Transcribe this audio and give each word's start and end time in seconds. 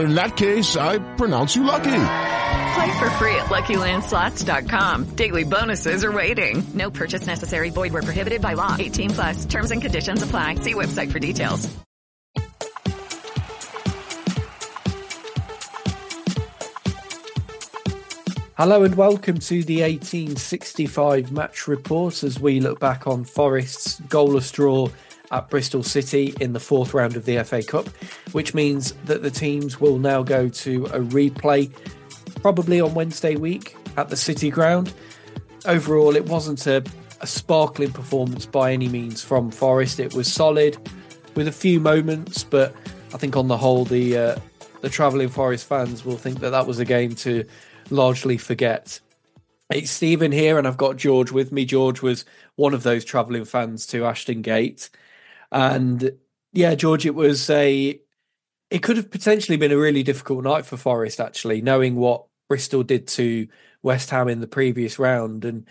in 0.00 0.14
that 0.14 0.36
case, 0.36 0.76
I 0.76 0.98
pronounce 1.16 1.54
you 1.56 1.64
lucky. 1.64 2.04
Play 2.74 2.98
for 2.98 3.10
free 3.10 3.34
at 3.34 3.46
LuckyLandSlots.com. 3.46 5.04
Daily 5.16 5.44
bonuses 5.44 6.04
are 6.04 6.12
waiting. 6.12 6.62
No 6.74 6.90
purchase 6.90 7.26
necessary. 7.26 7.70
Void 7.70 7.92
were 7.92 8.02
prohibited 8.02 8.42
by 8.42 8.54
law. 8.54 8.76
18 8.78 9.10
plus. 9.10 9.44
Terms 9.46 9.70
and 9.70 9.80
conditions 9.80 10.22
apply. 10.22 10.56
See 10.56 10.74
website 10.74 11.10
for 11.10 11.18
details. 11.18 11.68
Hello 18.58 18.82
and 18.82 18.96
welcome 18.96 19.38
to 19.38 19.62
the 19.62 19.82
1865 19.82 21.30
match 21.30 21.68
report 21.68 22.24
as 22.24 22.40
we 22.40 22.58
look 22.58 22.80
back 22.80 23.06
on 23.06 23.22
Forest's 23.22 24.00
goalless 24.00 24.52
draw 24.52 24.88
at 25.30 25.50
Bristol 25.50 25.82
City 25.82 26.34
in 26.40 26.52
the 26.52 26.60
fourth 26.60 26.94
round 26.94 27.16
of 27.16 27.24
the 27.24 27.42
FA 27.44 27.62
Cup, 27.62 27.88
which 28.32 28.54
means 28.54 28.92
that 29.04 29.22
the 29.22 29.30
teams 29.30 29.80
will 29.80 29.98
now 29.98 30.22
go 30.22 30.48
to 30.48 30.86
a 30.86 31.00
replay 31.00 31.70
probably 32.42 32.80
on 32.80 32.94
Wednesday 32.94 33.36
week 33.36 33.76
at 33.96 34.08
the 34.08 34.16
City 34.16 34.50
Ground. 34.50 34.92
Overall, 35.66 36.16
it 36.16 36.26
wasn't 36.26 36.66
a, 36.66 36.82
a 37.20 37.26
sparkling 37.26 37.92
performance 37.92 38.46
by 38.46 38.72
any 38.72 38.88
means 38.88 39.22
from 39.22 39.50
Forest. 39.50 40.00
It 40.00 40.14
was 40.14 40.32
solid 40.32 40.76
with 41.34 41.48
a 41.48 41.52
few 41.52 41.80
moments, 41.80 42.44
but 42.44 42.74
I 43.12 43.18
think 43.18 43.36
on 43.36 43.48
the 43.48 43.56
whole, 43.56 43.84
the 43.84 44.16
uh, 44.16 44.38
the 44.80 44.88
travelling 44.88 45.28
Forest 45.28 45.66
fans 45.66 46.04
will 46.04 46.16
think 46.16 46.40
that 46.40 46.50
that 46.50 46.66
was 46.66 46.78
a 46.78 46.84
game 46.84 47.14
to 47.16 47.44
largely 47.90 48.38
forget. 48.38 49.00
It's 49.70 49.90
Stephen 49.90 50.32
here, 50.32 50.56
and 50.56 50.66
I've 50.66 50.76
got 50.76 50.96
George 50.96 51.30
with 51.30 51.52
me. 51.52 51.64
George 51.64 52.00
was 52.00 52.24
one 52.56 52.72
of 52.72 52.84
those 52.84 53.04
travelling 53.04 53.44
fans 53.44 53.86
to 53.88 54.06
Ashton 54.06 54.40
Gate. 54.40 54.88
And 55.50 56.12
yeah, 56.52 56.74
George, 56.74 57.06
it 57.06 57.14
was 57.14 57.48
a. 57.50 58.00
It 58.70 58.82
could 58.82 58.98
have 58.98 59.10
potentially 59.10 59.56
been 59.56 59.72
a 59.72 59.78
really 59.78 60.02
difficult 60.02 60.44
night 60.44 60.66
for 60.66 60.76
Forest, 60.76 61.20
actually, 61.20 61.62
knowing 61.62 61.96
what 61.96 62.26
Bristol 62.48 62.82
did 62.82 63.06
to 63.08 63.48
West 63.82 64.10
Ham 64.10 64.28
in 64.28 64.40
the 64.40 64.46
previous 64.46 64.98
round, 64.98 65.44
and 65.44 65.66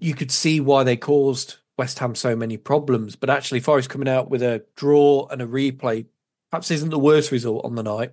you 0.00 0.14
could 0.14 0.32
see 0.32 0.58
why 0.60 0.82
they 0.82 0.96
caused 0.96 1.58
West 1.78 1.98
Ham 2.00 2.14
so 2.14 2.34
many 2.34 2.56
problems. 2.56 3.14
But 3.14 3.30
actually, 3.30 3.60
Forest 3.60 3.90
coming 3.90 4.08
out 4.08 4.30
with 4.30 4.42
a 4.42 4.64
draw 4.76 5.28
and 5.28 5.40
a 5.40 5.46
replay 5.46 6.06
perhaps 6.54 6.70
isn't 6.70 6.90
the 6.90 6.98
worst 7.00 7.32
result 7.32 7.64
on 7.64 7.74
the 7.74 7.82
night. 7.82 8.12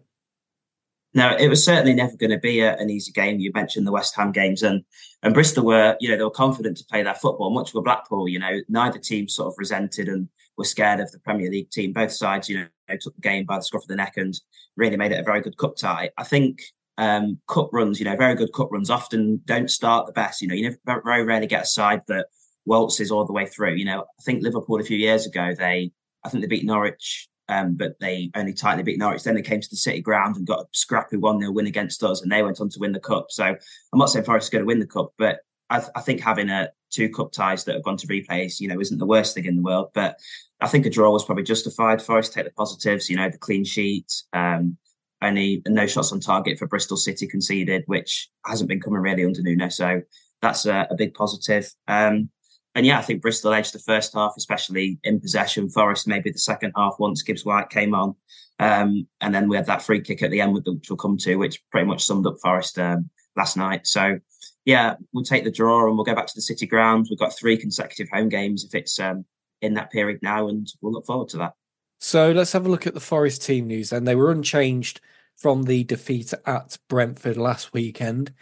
No, 1.13 1.35
it 1.37 1.47
was 1.47 1.63
certainly 1.63 1.93
never 1.93 2.17
going 2.17 2.31
to 2.31 2.39
be 2.39 2.61
a, 2.61 2.75
an 2.77 2.89
easy 2.89 3.11
game. 3.11 3.39
You 3.39 3.51
mentioned 3.53 3.85
the 3.85 3.91
West 3.91 4.15
Ham 4.15 4.31
games, 4.31 4.63
and 4.63 4.83
and 5.21 5.33
Bristol 5.33 5.63
were, 5.63 5.95
you 5.99 6.09
know, 6.09 6.17
they 6.17 6.23
were 6.23 6.31
confident 6.31 6.77
to 6.77 6.85
play 6.85 7.03
their 7.03 7.13
football. 7.13 7.51
Much 7.51 7.73
with 7.73 7.83
Blackpool, 7.83 8.27
you 8.27 8.39
know, 8.39 8.59
neither 8.67 8.97
team 8.97 9.27
sort 9.27 9.49
of 9.49 9.59
resented 9.59 10.07
and 10.07 10.27
were 10.57 10.65
scared 10.65 10.99
of 10.99 11.11
the 11.11 11.19
Premier 11.19 11.49
League 11.49 11.71
team. 11.71 11.93
Both 11.93 12.11
sides, 12.11 12.49
you 12.49 12.59
know, 12.59 12.97
took 12.99 13.15
the 13.15 13.21
game 13.21 13.45
by 13.45 13.57
the 13.57 13.63
scruff 13.63 13.83
of 13.83 13.87
the 13.87 13.95
neck 13.95 14.13
and 14.17 14.33
really 14.75 14.97
made 14.97 15.11
it 15.11 15.19
a 15.19 15.23
very 15.23 15.41
good 15.41 15.57
cup 15.57 15.75
tie. 15.75 16.09
I 16.17 16.23
think 16.23 16.61
um, 16.97 17.39
cup 17.47 17.69
runs, 17.71 17.99
you 17.99 18.05
know, 18.05 18.15
very 18.15 18.35
good 18.35 18.53
cup 18.53 18.69
runs 18.71 18.89
often 18.89 19.41
don't 19.45 19.71
start 19.71 20.07
the 20.07 20.13
best. 20.13 20.41
You 20.41 20.47
know, 20.47 20.55
you 20.55 20.75
never, 20.85 21.01
very 21.03 21.23
rarely 21.23 21.47
get 21.47 21.63
a 21.63 21.67
side 21.67 22.01
that 22.07 22.27
waltzes 22.65 23.11
all 23.11 23.25
the 23.25 23.33
way 23.33 23.45
through. 23.45 23.75
You 23.75 23.85
know, 23.85 24.01
I 24.01 24.23
think 24.23 24.43
Liverpool 24.43 24.79
a 24.79 24.83
few 24.83 24.97
years 24.97 25.25
ago, 25.25 25.53
they, 25.57 25.91
I 26.23 26.29
think 26.29 26.41
they 26.41 26.47
beat 26.47 26.65
Norwich, 26.65 27.27
um, 27.49 27.75
but 27.75 27.99
they 27.99 28.29
only 28.35 28.53
tightly 28.53 28.83
beat 28.83 28.99
Norwich. 28.99 29.23
Then 29.23 29.35
they 29.35 29.41
came 29.41 29.61
to 29.61 29.69
the 29.69 29.77
City 29.77 30.01
ground 30.01 30.35
and 30.35 30.45
got 30.45 30.61
a 30.61 30.67
scrappy 30.73 31.17
1 31.17 31.39
0 31.39 31.51
win 31.51 31.67
against 31.67 32.03
us, 32.03 32.21
and 32.21 32.31
they 32.31 32.43
went 32.43 32.61
on 32.61 32.69
to 32.69 32.79
win 32.79 32.91
the 32.91 32.99
cup. 32.99 33.27
So 33.29 33.45
I'm 33.45 33.99
not 33.99 34.09
saying 34.09 34.25
Forest 34.25 34.45
is 34.45 34.49
going 34.49 34.61
to 34.61 34.67
win 34.67 34.79
the 34.79 34.87
cup, 34.87 35.11
but 35.17 35.39
I, 35.69 35.79
th- 35.79 35.91
I 35.95 36.01
think 36.01 36.21
having 36.21 36.49
a 36.49 36.69
two 36.91 37.09
cup 37.09 37.31
ties 37.31 37.63
that 37.63 37.75
have 37.75 37.83
gone 37.83 37.97
to 37.97 38.07
replays, 38.07 38.59
you 38.59 38.67
know, 38.67 38.79
isn't 38.79 38.99
the 38.99 39.05
worst 39.05 39.33
thing 39.33 39.45
in 39.45 39.57
the 39.57 39.63
world. 39.63 39.89
But 39.93 40.19
I 40.59 40.67
think 40.67 40.85
a 40.85 40.89
draw 40.89 41.11
was 41.11 41.25
probably 41.25 41.43
justified 41.43 42.01
for 42.01 42.17
us. 42.17 42.29
Take 42.29 42.45
the 42.45 42.51
positives, 42.51 43.09
you 43.09 43.17
know, 43.17 43.29
the 43.29 43.37
clean 43.37 43.63
sheet, 43.63 44.11
um, 44.33 44.77
only 45.21 45.61
no 45.67 45.87
shots 45.87 46.11
on 46.11 46.19
target 46.19 46.59
for 46.59 46.67
Bristol 46.67 46.97
City 46.97 47.27
conceded, 47.27 47.83
which 47.87 48.29
hasn't 48.45 48.69
been 48.69 48.81
coming 48.81 49.01
really 49.01 49.25
under 49.25 49.41
Nuno. 49.41 49.69
So 49.69 50.01
that's 50.41 50.65
a, 50.65 50.87
a 50.89 50.95
big 50.95 51.13
positive. 51.13 51.71
Um, 51.87 52.29
and 52.73 52.85
yeah, 52.85 52.99
I 52.99 53.01
think 53.01 53.21
Bristol 53.21 53.53
edged 53.53 53.73
the 53.73 53.79
first 53.79 54.13
half, 54.13 54.33
especially 54.37 54.99
in 55.03 55.19
possession. 55.19 55.69
Forest 55.69 56.07
maybe 56.07 56.31
the 56.31 56.39
second 56.39 56.73
half 56.75 56.95
once 56.99 57.21
Gibbs 57.21 57.45
White 57.45 57.69
came 57.69 57.93
on. 57.93 58.15
Um, 58.59 59.07
and 59.19 59.33
then 59.33 59.49
we 59.49 59.55
had 59.55 59.65
that 59.65 59.81
free 59.81 60.01
kick 60.01 60.23
at 60.23 60.31
the 60.31 60.41
end, 60.41 60.53
which 60.53 60.65
we'll 60.89 60.97
come 60.97 61.17
to, 61.17 61.35
which 61.35 61.61
pretty 61.71 61.87
much 61.87 62.03
summed 62.03 62.27
up 62.27 62.37
Forest 62.41 62.79
um, 62.79 63.09
last 63.35 63.57
night. 63.57 63.87
So 63.87 64.19
yeah, 64.65 64.95
we'll 65.11 65.23
take 65.23 65.43
the 65.43 65.51
draw 65.51 65.87
and 65.87 65.95
we'll 65.95 66.05
go 66.05 66.15
back 66.15 66.27
to 66.27 66.35
the 66.35 66.41
City 66.41 66.67
ground. 66.67 67.07
We've 67.09 67.19
got 67.19 67.37
three 67.37 67.57
consecutive 67.57 68.09
home 68.09 68.29
games 68.29 68.63
if 68.63 68.75
it's 68.75 68.99
um, 68.99 69.25
in 69.61 69.73
that 69.75 69.91
period 69.91 70.19
now, 70.21 70.47
and 70.47 70.71
we'll 70.81 70.93
look 70.93 71.05
forward 71.05 71.29
to 71.29 71.37
that. 71.37 71.53
So 71.99 72.31
let's 72.31 72.51
have 72.53 72.65
a 72.65 72.69
look 72.69 72.87
at 72.87 72.93
the 72.93 72.99
Forest 72.99 73.43
team 73.43 73.67
news. 73.67 73.91
And 73.91 74.07
they 74.07 74.15
were 74.15 74.31
unchanged 74.31 75.01
from 75.35 75.63
the 75.63 75.83
defeat 75.83 76.33
at 76.45 76.77
Brentford 76.87 77.37
last 77.37 77.73
weekend. 77.73 78.33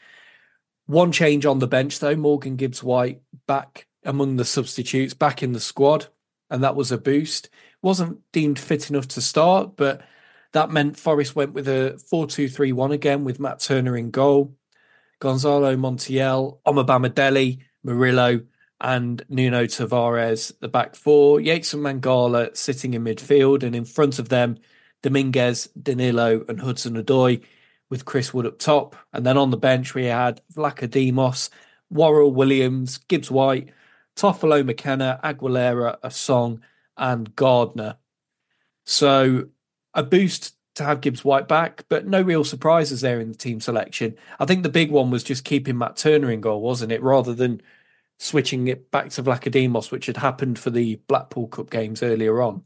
One 0.85 1.11
change 1.11 1.45
on 1.45 1.59
the 1.59 1.67
bench, 1.67 1.99
though 1.99 2.15
Morgan 2.15 2.55
Gibbs 2.55 2.83
White 2.83 3.21
back 3.47 3.85
among 4.03 4.37
the 4.37 4.45
substitutes, 4.45 5.13
back 5.13 5.43
in 5.43 5.53
the 5.53 5.59
squad, 5.59 6.07
and 6.49 6.63
that 6.63 6.75
was 6.75 6.91
a 6.91 6.97
boost. 6.97 7.49
Wasn't 7.81 8.19
deemed 8.33 8.59
fit 8.59 8.89
enough 8.89 9.07
to 9.09 9.21
start, 9.21 9.77
but 9.77 10.01
that 10.53 10.71
meant 10.71 10.97
Forest 10.97 11.35
went 11.35 11.53
with 11.53 11.67
a 11.67 12.01
4 12.09 12.27
2 12.27 12.49
3 12.49 12.71
1 12.71 12.91
again 12.91 13.23
with 13.23 13.39
Matt 13.39 13.59
Turner 13.59 13.95
in 13.95 14.09
goal. 14.09 14.55
Gonzalo 15.19 15.75
Montiel, 15.75 16.59
Omobamidele, 16.65 17.59
Murillo, 17.83 18.41
and 18.81 19.23
Nuno 19.27 19.65
Tavares, 19.65 20.57
the 20.59 20.69
back 20.69 20.95
four. 20.95 21.41
Yates 21.41 21.73
and 21.73 21.83
Mangala 21.83 22.55
sitting 22.55 22.93
in 22.93 23.03
midfield, 23.03 23.63
and 23.63 23.75
in 23.75 23.85
front 23.85 24.19
of 24.19 24.29
them, 24.29 24.57
Dominguez, 25.03 25.67
Danilo, 25.81 26.45
and 26.47 26.61
Hudson 26.61 26.95
Odoi, 26.95 27.43
with 27.89 28.05
Chris 28.05 28.33
Wood 28.33 28.45
up 28.45 28.59
top. 28.59 28.95
And 29.11 29.25
then 29.25 29.37
on 29.37 29.49
the 29.49 29.57
bench, 29.57 29.93
we 29.93 30.05
had 30.05 30.41
Vlachodimos, 30.53 31.49
Worrall 31.89 32.31
Williams, 32.31 32.99
Gibbs 32.99 33.31
White, 33.31 33.71
Toffolo 34.15 34.65
McKenna, 34.65 35.19
Aguilera, 35.23 35.99
Osong, 36.01 36.59
and 36.95 37.35
Gardner. 37.35 37.97
So 38.85 39.47
a 39.93 40.03
boost 40.03 40.55
to 40.79 40.83
have 40.85 41.01
Gibbs 41.01 41.23
White 41.23 41.47
back, 41.47 41.85
but 41.89 42.07
no 42.07 42.21
real 42.21 42.43
surprises 42.43 43.01
there 43.01 43.19
in 43.19 43.29
the 43.29 43.37
team 43.37 43.61
selection. 43.61 44.15
I 44.39 44.45
think 44.45 44.63
the 44.63 44.69
big 44.69 44.91
one 44.91 45.11
was 45.11 45.23
just 45.23 45.45
keeping 45.45 45.77
Matt 45.77 45.97
Turner 45.97 46.31
in 46.31 46.41
goal, 46.41 46.61
wasn't 46.61 46.91
it? 46.91 47.03
Rather 47.03 47.33
than 47.33 47.61
switching 48.17 48.67
it 48.67 48.91
back 48.91 49.09
to 49.11 49.23
Vlachodimos, 49.23 49.91
which 49.91 50.07
had 50.07 50.17
happened 50.17 50.57
for 50.57 50.69
the 50.69 50.95
Blackpool 51.07 51.47
Cup 51.47 51.69
games 51.69 52.01
earlier 52.03 52.41
on. 52.41 52.63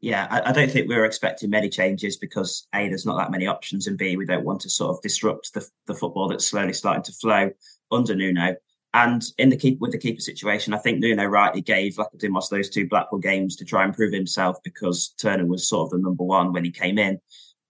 Yeah, 0.00 0.26
I, 0.30 0.50
I, 0.50 0.52
don't 0.52 0.70
think 0.70 0.88
we 0.88 0.96
were 0.96 1.06
expecting 1.06 1.48
many 1.48 1.70
changes 1.70 2.16
because 2.16 2.66
A, 2.74 2.88
there's 2.88 3.06
not 3.06 3.16
that 3.16 3.30
many 3.30 3.46
options, 3.46 3.86
and 3.86 3.96
B, 3.96 4.16
we 4.16 4.26
don't 4.26 4.44
want 4.44 4.60
to 4.62 4.70
sort 4.70 4.94
of 4.94 5.02
disrupt 5.02 5.54
the, 5.54 5.66
the 5.86 5.94
football 5.94 6.28
that's 6.28 6.46
slowly 6.46 6.74
starting 6.74 7.02
to 7.04 7.12
flow 7.12 7.50
under 7.90 8.14
Nuno. 8.14 8.56
And 8.94 9.24
in 9.38 9.48
the 9.48 9.56
keep 9.56 9.80
with 9.80 9.90
the 9.90 9.98
keeper 9.98 10.20
situation, 10.20 10.72
I 10.72 10.78
think 10.78 11.00
Nuno 11.00 11.24
rightly 11.24 11.60
gave 11.60 11.96
Vlachodimos 11.96 12.48
those 12.48 12.70
two 12.70 12.86
Blackpool 12.86 13.18
games 13.18 13.56
to 13.56 13.64
try 13.64 13.82
and 13.84 13.92
prove 13.92 14.12
himself 14.12 14.56
because 14.62 15.14
Turner 15.18 15.46
was 15.46 15.68
sort 15.68 15.86
of 15.86 15.90
the 15.90 15.98
number 15.98 16.22
one 16.22 16.52
when 16.52 16.64
he 16.64 16.70
came 16.70 16.96
in, 16.96 17.20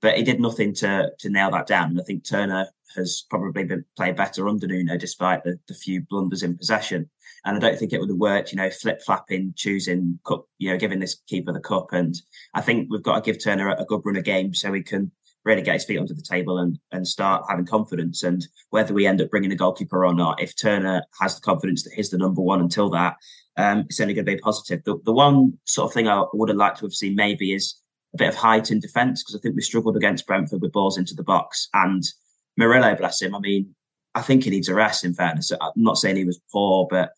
but 0.03 0.19
he 0.19 0.23
did 0.23 0.39
nothing 0.39 0.75
to 0.75 1.11
to 1.19 1.31
nail 1.31 1.51
that 1.53 1.67
down. 1.67 1.91
And 1.91 2.01
I 2.01 2.05
think 2.05 2.29
Turner 2.29 2.69
has 2.95 3.25
probably 3.31 3.65
been 3.65 3.87
played 3.97 4.17
better 4.17 4.47
under 4.49 4.67
Nuno 4.67 4.99
despite 4.99 5.43
the, 5.45 5.59
the 5.67 5.75
few 5.75 6.03
blunders 6.03 6.43
in 6.43 6.59
possession. 6.59 7.09
And 7.47 7.57
I 7.57 7.59
don't 7.59 7.79
think 7.79 7.95
it 7.95 8.01
would 8.01 8.11
have 8.11 8.19
worked, 8.19 8.53
you 8.53 8.57
know, 8.57 8.71
flip 8.71 9.01
flapping, 9.01 9.55
choosing 9.57 10.19
cup, 10.27 10.47
you 10.59 10.71
know, 10.71 10.77
giving 10.77 11.01
this 11.01 11.23
keeper 11.27 11.53
the 11.53 11.61
cup. 11.61 11.93
And 11.93 12.15
I 12.53 12.61
think 12.61 12.89
we've 12.91 13.03
got 13.03 13.17
to 13.17 13.33
give 13.33 13.43
Turner 13.43 13.71
a, 13.71 13.83
a 13.83 13.87
good 13.87 14.03
run 14.05 14.17
of 14.17 14.25
games 14.25 14.61
so 14.61 14.75
he 14.75 14.83
can 14.83 15.11
really 15.45 15.63
get 15.63 15.75
his 15.75 15.85
feet 15.85 15.99
under 15.99 16.15
the 16.15 16.23
table 16.23 16.59
and, 16.59 16.79
and 16.93 17.07
start 17.07 17.45
having 17.49 17.67
confidence. 17.67 18.23
And 18.23 18.47
whether 18.71 18.95
we 18.95 19.07
end 19.07 19.21
up 19.21 19.31
bringing 19.31 19.53
a 19.53 19.57
goalkeeper 19.57 20.05
or 20.05 20.15
not, 20.15 20.43
if 20.43 20.57
Turner 20.57 21.03
has 21.21 21.35
the 21.35 21.43
confidence 21.43 21.83
that 21.85 21.93
he's 21.95 22.11
the 22.11 22.19
number 22.19 22.41
one 22.41 22.61
until 22.61 22.91
that, 22.91 23.17
um, 23.57 23.81
it's 23.81 24.01
only 24.01 24.15
going 24.15 24.27
to 24.27 24.33
be 24.33 24.39
positive. 24.39 24.83
The, 24.85 24.99
the 25.05 25.13
one 25.13 25.59
sort 25.65 25.91
of 25.91 25.95
thing 25.95 26.09
I 26.09 26.25
would 26.33 26.49
have 26.49 26.59
liked 26.59 26.79
to 26.79 26.87
have 26.87 26.93
seen 26.93 27.15
maybe 27.15 27.53
is 27.53 27.77
a 28.15 28.19
bit 28.19 28.29
of 28.29 28.35
height 28.35 28.71
in 28.71 28.81
defence 28.81 29.23
because 29.23 29.37
I 29.37 29.41
think 29.41 29.55
we 29.55 29.63
struggled 29.63 29.97
against 29.97 30.27
Brentford 30.27 30.63
with 30.63 30.73
balls 30.73 30.99
into 30.99 31.15
the 31.15 31.23
box. 31.23 31.69
And 31.75 32.03
Murillo, 32.57 32.95
bless 32.97 33.21
him, 33.21 33.35
I 33.35 33.41
mean, 33.41 33.75
I 34.15 34.23
think 34.23 34.45
he 34.45 34.51
needs 34.51 34.69
a 34.69 34.75
rest. 34.75 35.05
In 35.05 35.15
fairness, 35.15 35.51
I'm 35.51 35.73
not 35.77 35.99
saying 35.99 36.17
he 36.17 36.25
was 36.25 36.41
poor, 36.53 36.87
but 36.89 37.11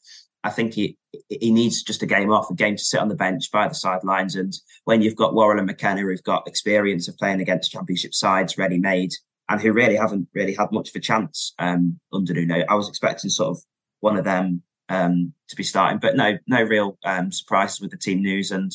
I 0.46 0.50
think 0.50 0.74
he 0.74 0.96
he 1.28 1.50
needs 1.50 1.82
just 1.82 2.04
a 2.04 2.06
game 2.06 2.30
off, 2.30 2.50
a 2.50 2.54
game 2.54 2.76
to 2.76 2.84
sit 2.84 3.00
on 3.00 3.08
the 3.08 3.16
bench 3.16 3.50
by 3.50 3.66
the 3.66 3.74
sidelines. 3.74 4.36
And 4.36 4.54
when 4.84 5.02
you've 5.02 5.16
got 5.16 5.34
Worrall 5.34 5.58
and 5.58 5.66
McKenna 5.66 6.02
who've 6.02 6.22
got 6.22 6.46
experience 6.46 7.08
of 7.08 7.16
playing 7.16 7.40
against 7.40 7.72
championship 7.72 8.14
sides 8.14 8.56
ready 8.56 8.78
made 8.78 9.10
and 9.48 9.60
who 9.60 9.72
really 9.72 9.96
haven't 9.96 10.28
really 10.34 10.54
had 10.54 10.70
much 10.70 10.90
of 10.90 10.94
a 10.94 11.00
chance 11.00 11.52
um, 11.58 11.98
under 12.12 12.32
Nuno, 12.32 12.64
I 12.68 12.74
was 12.74 12.88
expecting 12.88 13.30
sort 13.30 13.56
of 13.56 13.62
one 14.00 14.16
of 14.16 14.24
them 14.24 14.62
um, 14.88 15.32
to 15.48 15.56
be 15.56 15.64
starting, 15.64 15.98
but 15.98 16.14
no, 16.14 16.38
no 16.46 16.62
real 16.62 16.96
um, 17.04 17.32
surprises 17.32 17.80
with 17.80 17.90
the 17.90 17.96
team 17.96 18.22
news. 18.22 18.52
And 18.52 18.70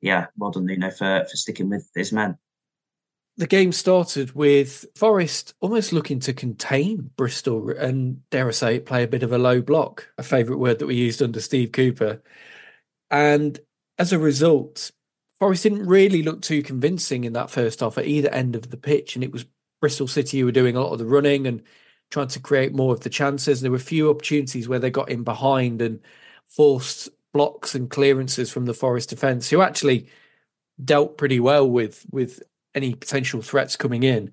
yeah, 0.00 0.26
well 0.36 0.50
done 0.50 0.66
Nuno 0.66 0.90
for 0.90 1.24
for 1.30 1.36
sticking 1.36 1.68
with 1.68 1.88
his 1.94 2.12
men 2.12 2.38
the 3.36 3.46
game 3.46 3.72
started 3.72 4.32
with 4.34 4.86
Forest 4.94 5.54
almost 5.60 5.92
looking 5.92 6.20
to 6.20 6.32
contain 6.32 7.10
Bristol 7.16 7.70
and, 7.70 8.28
dare 8.30 8.48
I 8.48 8.52
say, 8.52 8.78
play 8.78 9.02
a 9.02 9.08
bit 9.08 9.24
of 9.24 9.32
a 9.32 9.38
low 9.38 9.60
block, 9.60 10.08
a 10.18 10.22
favourite 10.22 10.60
word 10.60 10.78
that 10.78 10.86
we 10.86 10.94
used 10.94 11.20
under 11.20 11.40
Steve 11.40 11.72
Cooper. 11.72 12.22
And 13.10 13.58
as 13.98 14.12
a 14.12 14.18
result, 14.18 14.92
Forest 15.40 15.64
didn't 15.64 15.86
really 15.86 16.22
look 16.22 16.42
too 16.42 16.62
convincing 16.62 17.24
in 17.24 17.32
that 17.32 17.50
first 17.50 17.80
half 17.80 17.98
at 17.98 18.06
either 18.06 18.30
end 18.30 18.54
of 18.54 18.70
the 18.70 18.76
pitch. 18.76 19.16
And 19.16 19.24
it 19.24 19.32
was 19.32 19.46
Bristol 19.80 20.06
City 20.06 20.38
who 20.38 20.46
were 20.46 20.52
doing 20.52 20.76
a 20.76 20.80
lot 20.80 20.92
of 20.92 21.00
the 21.00 21.06
running 21.06 21.46
and 21.46 21.60
trying 22.10 22.28
to 22.28 22.40
create 22.40 22.72
more 22.72 22.94
of 22.94 23.00
the 23.00 23.10
chances. 23.10 23.58
And 23.58 23.64
there 23.64 23.72
were 23.72 23.76
a 23.76 23.80
few 23.80 24.10
opportunities 24.10 24.68
where 24.68 24.78
they 24.78 24.90
got 24.90 25.10
in 25.10 25.24
behind 25.24 25.82
and 25.82 26.00
forced 26.48 27.08
blocks 27.32 27.74
and 27.74 27.90
clearances 27.90 28.52
from 28.52 28.66
the 28.66 28.74
Forest 28.74 29.10
defence, 29.10 29.50
who 29.50 29.60
actually 29.60 30.06
dealt 30.82 31.18
pretty 31.18 31.40
well 31.40 31.68
with 31.68 32.06
with 32.10 32.42
any 32.74 32.94
potential 32.94 33.42
threats 33.42 33.76
coming 33.76 34.02
in. 34.02 34.32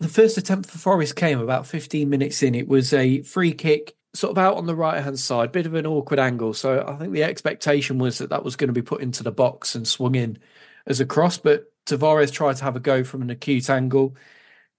The 0.00 0.08
first 0.08 0.36
attempt 0.36 0.68
for 0.68 0.78
Forest 0.78 1.16
came 1.16 1.38
about 1.38 1.66
15 1.66 2.08
minutes 2.08 2.42
in. 2.42 2.54
It 2.54 2.68
was 2.68 2.92
a 2.92 3.22
free 3.22 3.52
kick, 3.52 3.94
sort 4.14 4.32
of 4.32 4.38
out 4.38 4.56
on 4.56 4.66
the 4.66 4.74
right 4.74 5.02
hand 5.02 5.18
side, 5.18 5.52
bit 5.52 5.66
of 5.66 5.74
an 5.74 5.86
awkward 5.86 6.18
angle. 6.18 6.54
So 6.54 6.84
I 6.86 6.96
think 6.96 7.12
the 7.12 7.22
expectation 7.22 7.98
was 7.98 8.18
that 8.18 8.30
that 8.30 8.44
was 8.44 8.56
going 8.56 8.68
to 8.68 8.74
be 8.74 8.82
put 8.82 9.00
into 9.00 9.22
the 9.22 9.32
box 9.32 9.74
and 9.74 9.86
swung 9.86 10.14
in 10.14 10.38
as 10.86 11.00
a 11.00 11.06
cross. 11.06 11.38
But 11.38 11.72
Tavares 11.86 12.32
tried 12.32 12.56
to 12.56 12.64
have 12.64 12.76
a 12.76 12.80
go 12.80 13.04
from 13.04 13.22
an 13.22 13.30
acute 13.30 13.70
angle, 13.70 14.16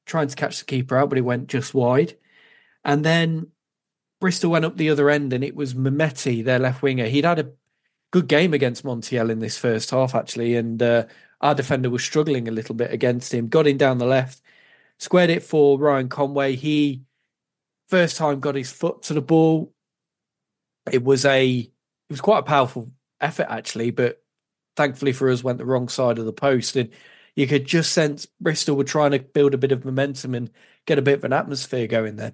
trying 0.06 0.28
to 0.28 0.36
catch 0.36 0.60
the 0.60 0.66
keeper 0.66 0.98
out, 0.98 1.10
but 1.10 1.18
it 1.18 1.22
went 1.22 1.48
just 1.48 1.74
wide. 1.74 2.18
And 2.84 3.06
then 3.06 3.48
Bristol 4.20 4.52
went 4.52 4.66
up 4.66 4.78
the 4.78 4.90
other 4.90 5.10
end, 5.10 5.34
and 5.34 5.44
it 5.44 5.56
was 5.56 5.74
Mehmeti, 5.74 6.44
their 6.44 6.60
left 6.60 6.82
winger. 6.82 7.08
He'd 7.08 7.26
had 7.26 7.40
a 7.40 7.52
good 8.12 8.28
game 8.28 8.54
against 8.54 8.84
Montiel 8.84 9.30
in 9.30 9.40
this 9.40 9.58
first 9.58 9.90
half, 9.92 10.16
actually, 10.16 10.56
and 10.56 10.82
uh, 10.82 11.06
our 11.44 11.54
defender 11.54 11.90
was 11.90 12.04
struggling 12.04 12.48
a 12.48 12.52
little 12.52 12.74
bit 12.74 12.92
against 12.92 13.34
him. 13.34 13.50
Got 13.50 13.68
him 13.68 13.78
down 13.78 13.98
the 13.98 14.06
left, 14.06 14.42
squared 14.98 15.30
it 15.30 15.44
for 15.44 15.78
Ryan 15.78 16.08
Conway. 16.08 16.56
He 16.56 17.04
first 17.90 18.18
time 18.18 18.40
got 18.40 18.56
his 18.56 18.72
foot 18.72 19.04
to 19.04 19.14
the 19.14 19.22
ball. 19.22 19.74
It 20.92 21.04
was 21.04 21.26
a 21.26 21.50
it 21.50 21.70
was 22.10 22.22
quite 22.22 22.40
a 22.40 22.44
powerful 22.44 22.90
effort 23.20 23.48
actually, 23.50 23.92
but 23.92 24.24
thankfully 24.78 25.12
for 25.12 25.30
us 25.30 25.44
went 25.44 25.58
the 25.58 25.66
wrong 25.66 25.90
side 25.90 26.18
of 26.18 26.26
the 26.26 26.34
post 26.34 26.78
and 26.78 26.90
you 27.36 27.46
could 27.46 27.66
just 27.66 27.92
sense 27.92 28.26
Bristol 28.40 28.78
were 28.78 28.84
trying 28.84 29.12
to 29.12 29.20
build 29.20 29.54
a 29.54 29.58
bit 29.58 29.72
of 29.72 29.86
momentum 29.86 30.36
and 30.36 30.50
get 30.86 30.98
a 30.98 31.02
bit 31.02 31.18
of 31.18 31.24
an 31.26 31.34
atmosphere 31.34 31.88
going 31.88 32.16
there. 32.16 32.34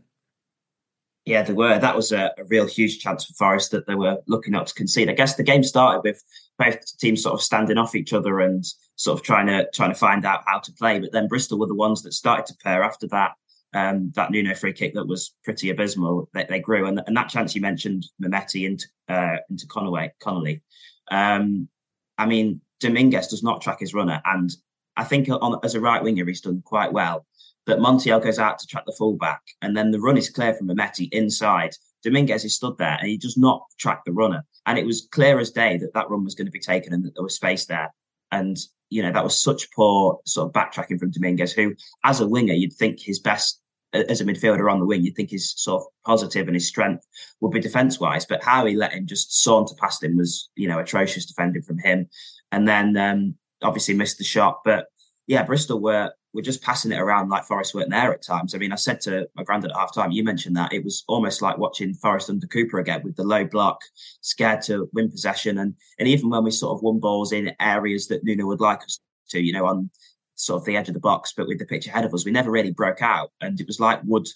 Yeah, 1.30 1.44
they 1.44 1.54
were. 1.54 1.78
That 1.78 1.96
was 1.96 2.12
a, 2.12 2.34
a, 2.40 2.44
real 2.46 2.66
huge 2.66 2.98
chance 2.98 3.24
for 3.24 3.34
Forest 3.36 3.70
that 3.70 3.86
they 3.86 3.94
were 3.94 4.18
looking 4.26 4.56
up 4.56 4.66
to 4.66 4.74
concede. 4.74 5.12
I 5.12 5.14
guess 5.14 5.36
the 5.36 5.44
game 5.44 5.62
started 5.62 6.02
with 6.04 6.24
both 6.58 6.98
teams 6.98 7.22
sort 7.22 7.36
of 7.36 7.44
standing 7.44 7.78
off 7.78 7.94
each 7.94 8.14
other 8.14 8.40
and 8.40 8.66
sort 8.96 9.20
of 9.20 9.24
trying 9.24 9.46
to 9.46 9.70
trying 9.72 9.92
to 9.92 10.00
find 10.00 10.26
out 10.26 10.42
how 10.48 10.58
to 10.58 10.74
play. 10.74 10.98
But 10.98 11.12
then 11.12 11.28
Bristol 11.28 11.60
were 11.60 11.68
the 11.68 11.76
ones 11.76 12.02
that 12.02 12.14
started 12.14 12.48
to 12.48 12.58
pair 12.64 12.82
after 12.82 13.06
that. 13.10 13.34
Um, 13.76 14.12
that 14.16 14.32
Nuno 14.32 14.56
free 14.56 14.74
kick 14.74 14.96
that 14.96 15.06
was 15.06 15.36
pretty 15.44 15.70
abysmal. 15.70 16.28
They, 16.34 16.48
they 16.50 16.60
grew, 16.60 16.88
and, 16.88 17.00
and, 17.06 17.16
that 17.16 17.30
chance 17.30 17.54
you 17.54 17.62
mentioned, 17.62 18.08
Mehmeti 18.20 18.66
into 18.66 18.88
uh, 19.08 19.38
into 19.52 19.68
Conway, 19.68 20.12
Connolly. 20.20 20.64
Um, 21.12 21.70
I 22.18 22.26
mean, 22.26 22.62
Dominguez 22.80 23.28
does 23.28 23.44
not 23.44 23.62
track 23.62 23.82
his 23.82 23.94
runner, 23.94 24.20
and 24.26 24.50
I 24.98 25.04
think 25.04 25.30
on, 25.30 25.60
as 25.64 25.76
a 25.76 25.80
right 25.80 26.02
winger 26.02 26.26
he's 26.26 26.42
done 26.42 26.64
quite 26.66 26.92
well. 26.92 27.28
But 27.70 27.78
Montiel 27.78 28.24
goes 28.24 28.40
out 28.40 28.58
to 28.58 28.66
track 28.66 28.88
the 28.88 28.96
fullback, 28.98 29.44
and 29.62 29.78
then 29.78 29.92
the 29.92 30.00
run 30.00 30.18
is 30.18 30.32
clear 30.32 30.56
from 30.56 30.70
Mehmeti 30.70 31.08
inside. 31.12 31.76
Dominguez 32.04 32.44
is 32.44 32.56
stood 32.56 32.76
there, 32.80 32.98
and 33.00 33.08
he 33.08 33.16
does 33.16 33.38
not 33.38 33.62
track 33.78 34.04
the 34.06 34.12
runner. 34.12 34.44
And 34.66 34.80
it 34.80 34.88
was 34.88 35.08
clear 35.12 35.40
as 35.40 35.52
day 35.52 35.78
that 35.78 35.94
that 35.94 36.10
run 36.10 36.24
was 36.24 36.34
going 36.34 36.48
to 36.48 36.52
be 36.52 36.60
taken 36.60 36.94
and 36.94 37.06
that 37.06 37.14
there 37.14 37.24
was 37.24 37.36
space 37.36 37.66
there. 37.66 37.94
And 38.32 38.58
you 38.90 39.04
know, 39.04 39.12
that 39.12 39.24
was 39.24 39.40
such 39.40 39.72
poor 39.72 40.20
sort 40.26 40.48
of 40.48 40.54
backtracking 40.54 40.98
from 40.98 41.12
Dominguez, 41.12 41.54
who, 41.54 41.76
as 42.04 42.22
a 42.22 42.28
winger, 42.28 42.56
you'd 42.56 42.74
think 42.74 43.00
his 43.00 43.20
best 43.20 43.62
as 43.94 44.20
a 44.20 44.26
midfielder 44.26 44.72
on 44.72 44.80
the 44.80 44.86
wing, 44.88 45.04
you'd 45.04 45.16
think 45.16 45.30
his 45.30 45.54
sort 45.56 45.82
of 45.82 45.88
positive 46.08 46.48
and 46.48 46.56
his 46.56 46.68
strength 46.68 47.06
would 47.40 47.52
be 47.52 47.60
defence 47.60 48.00
wise. 48.00 48.26
But 48.26 48.44
how 48.44 48.66
he 48.66 48.76
let 48.76 48.94
him 48.94 49.06
just 49.06 49.44
saunter 49.44 49.76
past 49.76 50.04
him 50.04 50.18
was, 50.18 50.50
you 50.56 50.68
know, 50.68 50.80
atrocious 50.80 51.28
defending 51.28 51.62
from 51.62 51.78
him. 51.78 52.10
And 52.52 52.68
then 52.68 52.98
um, 52.98 53.36
obviously 53.62 53.94
missed 53.94 54.18
the 54.18 54.24
shot. 54.24 54.62
But 54.66 54.88
yeah, 55.28 55.44
Bristol 55.44 55.80
were 55.80 56.12
were 56.34 56.42
just 56.42 56.62
passing 56.62 56.92
it 56.92 57.00
around 57.00 57.30
like 57.30 57.46
Forest 57.46 57.74
weren't 57.74 57.90
there 57.90 58.14
at 58.14 58.22
times. 58.22 58.54
I 58.54 58.60
mean, 58.60 58.72
I 58.72 58.76
said 58.76 59.02
to 59.02 59.28
my 59.36 59.44
granddad 59.44 59.72
at 59.72 59.78
half 59.78 59.94
time, 59.94 60.12
you 60.12 60.24
mentioned 60.24 60.56
that 60.58 60.74
it 60.74 60.84
was 60.84 61.04
almost 61.08 61.42
like 61.42 61.58
watching 61.58 61.94
Forest 61.94 62.30
under 62.30 62.48
Cooper 62.48 62.80
again 62.80 63.02
with 63.04 63.16
the 63.16 63.24
low 63.24 63.46
block, 63.46 63.82
scared 64.22 64.62
to 64.64 64.90
win 64.94 65.10
possession. 65.10 65.58
And 65.58 65.76
and 65.98 66.08
even 66.08 66.30
when 66.30 66.44
we 66.44 66.52
sort 66.52 66.78
of 66.78 66.84
won 66.84 67.00
balls 67.00 67.32
in 67.32 67.54
areas 67.60 68.08
that 68.08 68.24
Nuno 68.24 68.46
would 68.46 68.62
like 68.62 68.84
us 68.84 69.00
to, 69.30 69.40
you 69.40 69.54
know, 69.54 69.66
on 69.66 69.90
sort 70.36 70.62
of 70.62 70.66
the 70.66 70.78
edge 70.78 70.88
of 70.88 70.94
the 70.94 71.00
box, 71.00 71.34
but 71.36 71.48
with 71.48 71.60
the 71.60 71.66
pitch 71.66 71.88
ahead 71.88 72.06
of 72.06 72.14
us, 72.14 72.26
we 72.26 72.32
never 72.32 72.52
really 72.52 72.72
broke 72.72 73.02
out. 73.02 73.32
And 73.42 73.60
it 73.60 73.68
was 73.68 73.80
like 73.80 74.00
Wood. 74.04 74.28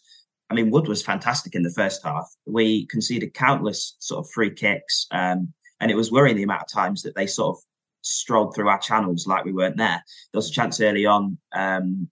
I 0.49 0.55
mean, 0.55 0.71
Wood 0.71 0.87
was 0.87 1.01
fantastic 1.01 1.55
in 1.55 1.63
the 1.63 1.71
first 1.71 2.03
half. 2.03 2.27
We 2.45 2.85
conceded 2.87 3.33
countless 3.33 3.95
sort 3.99 4.25
of 4.25 4.31
free 4.31 4.51
kicks. 4.51 5.07
Um, 5.11 5.53
and 5.79 5.91
it 5.91 5.95
was 5.95 6.11
worrying 6.11 6.37
the 6.37 6.43
amount 6.43 6.61
of 6.61 6.71
times 6.71 7.01
that 7.03 7.15
they 7.15 7.27
sort 7.27 7.57
of 7.57 7.63
strolled 8.03 8.53
through 8.53 8.69
our 8.69 8.79
channels 8.79 9.25
like 9.27 9.45
we 9.45 9.53
weren't 9.53 9.77
there. 9.77 10.03
There 10.31 10.37
was 10.37 10.49
a 10.49 10.53
chance 10.53 10.79
early 10.79 11.05
on, 11.05 11.37
um, 11.53 12.09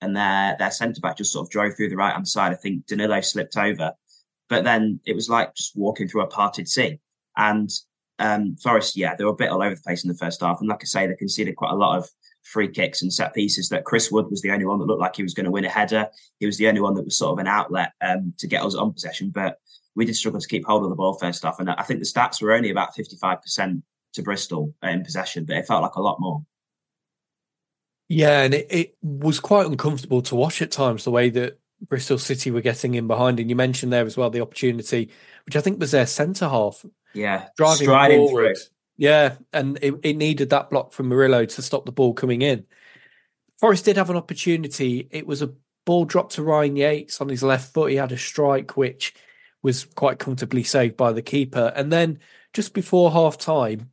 and 0.00 0.16
their 0.16 0.56
their 0.58 0.70
centre 0.70 1.00
back 1.00 1.16
just 1.16 1.32
sort 1.32 1.46
of 1.46 1.50
drove 1.50 1.76
through 1.76 1.88
the 1.88 1.96
right 1.96 2.12
hand 2.12 2.28
side. 2.28 2.52
I 2.52 2.56
think 2.56 2.86
Danilo 2.86 3.20
slipped 3.20 3.56
over, 3.56 3.92
but 4.48 4.64
then 4.64 5.00
it 5.06 5.14
was 5.14 5.28
like 5.28 5.54
just 5.54 5.76
walking 5.76 6.08
through 6.08 6.22
a 6.22 6.26
parted 6.26 6.68
sea. 6.68 7.00
And 7.36 7.70
um, 8.18 8.56
Forest, 8.56 8.96
yeah, 8.96 9.14
they 9.14 9.24
were 9.24 9.30
a 9.30 9.36
bit 9.36 9.50
all 9.50 9.62
over 9.62 9.74
the 9.74 9.80
place 9.80 10.04
in 10.04 10.08
the 10.08 10.16
first 10.16 10.40
half. 10.40 10.60
And 10.60 10.68
like 10.68 10.82
I 10.82 10.86
say, 10.86 11.06
they 11.06 11.14
conceded 11.14 11.56
quite 11.56 11.72
a 11.72 11.76
lot 11.76 11.98
of 11.98 12.08
free 12.44 12.68
kicks 12.68 13.02
and 13.02 13.12
set 13.12 13.34
pieces 13.34 13.68
that 13.68 13.84
Chris 13.84 14.10
Wood 14.10 14.26
was 14.30 14.42
the 14.42 14.50
only 14.50 14.64
one 14.64 14.78
that 14.78 14.86
looked 14.86 15.00
like 15.00 15.16
he 15.16 15.22
was 15.22 15.34
going 15.34 15.44
to 15.44 15.50
win 15.50 15.64
a 15.64 15.68
header. 15.68 16.08
He 16.38 16.46
was 16.46 16.58
the 16.58 16.68
only 16.68 16.80
one 16.80 16.94
that 16.94 17.04
was 17.04 17.16
sort 17.16 17.32
of 17.32 17.38
an 17.38 17.46
outlet 17.46 17.92
um, 18.00 18.34
to 18.38 18.46
get 18.46 18.62
us 18.62 18.74
on 18.74 18.92
possession. 18.92 19.30
But 19.30 19.58
we 19.94 20.04
did 20.04 20.16
struggle 20.16 20.40
to 20.40 20.48
keep 20.48 20.66
hold 20.66 20.84
of 20.84 20.90
the 20.90 20.96
ball 20.96 21.18
first 21.18 21.42
half. 21.42 21.58
And 21.58 21.70
I 21.70 21.82
think 21.82 22.00
the 22.00 22.06
stats 22.06 22.42
were 22.42 22.52
only 22.52 22.70
about 22.70 22.94
55% 22.96 23.82
to 24.14 24.22
Bristol 24.22 24.74
uh, 24.84 24.88
in 24.88 25.04
possession, 25.04 25.44
but 25.44 25.56
it 25.56 25.66
felt 25.66 25.82
like 25.82 25.94
a 25.94 26.02
lot 26.02 26.20
more. 26.20 26.44
Yeah, 28.08 28.42
and 28.42 28.54
it, 28.54 28.66
it 28.70 28.96
was 29.02 29.40
quite 29.40 29.66
uncomfortable 29.66 30.22
to 30.22 30.34
watch 30.34 30.60
at 30.60 30.70
times 30.70 31.04
the 31.04 31.10
way 31.10 31.30
that 31.30 31.58
Bristol 31.88 32.18
City 32.18 32.50
were 32.50 32.60
getting 32.60 32.94
in 32.94 33.06
behind. 33.06 33.40
And 33.40 33.48
you 33.48 33.56
mentioned 33.56 33.92
there 33.92 34.04
as 34.04 34.16
well 34.16 34.30
the 34.30 34.42
opportunity, 34.42 35.10
which 35.46 35.56
I 35.56 35.60
think 35.60 35.80
was 35.80 35.92
their 35.92 36.06
centre 36.06 36.48
half. 36.48 36.84
Yeah, 37.14 37.48
driving 37.56 37.86
Striding 37.86 38.18
forward. 38.18 38.56
Through. 38.56 38.66
Yeah, 38.98 39.36
and 39.52 39.78
it, 39.82 39.94
it 40.02 40.16
needed 40.16 40.50
that 40.50 40.70
block 40.70 40.92
from 40.92 41.08
Murillo 41.08 41.44
to 41.46 41.62
stop 41.62 41.86
the 41.86 41.92
ball 41.92 42.12
coming 42.12 42.42
in. 42.42 42.66
Forest 43.58 43.84
did 43.84 43.96
have 43.96 44.10
an 44.10 44.16
opportunity. 44.16 45.08
It 45.10 45.26
was 45.26 45.40
a 45.40 45.54
ball 45.84 46.04
dropped 46.04 46.34
to 46.34 46.42
Ryan 46.42 46.76
Yates 46.76 47.20
on 47.20 47.28
his 47.28 47.42
left 47.42 47.72
foot. 47.72 47.90
He 47.90 47.96
had 47.96 48.12
a 48.12 48.18
strike 48.18 48.76
which 48.76 49.14
was 49.62 49.84
quite 49.84 50.18
comfortably 50.18 50.64
saved 50.64 50.96
by 50.96 51.12
the 51.12 51.22
keeper. 51.22 51.72
And 51.74 51.92
then 51.92 52.18
just 52.52 52.74
before 52.74 53.12
half 53.12 53.38
time, 53.38 53.90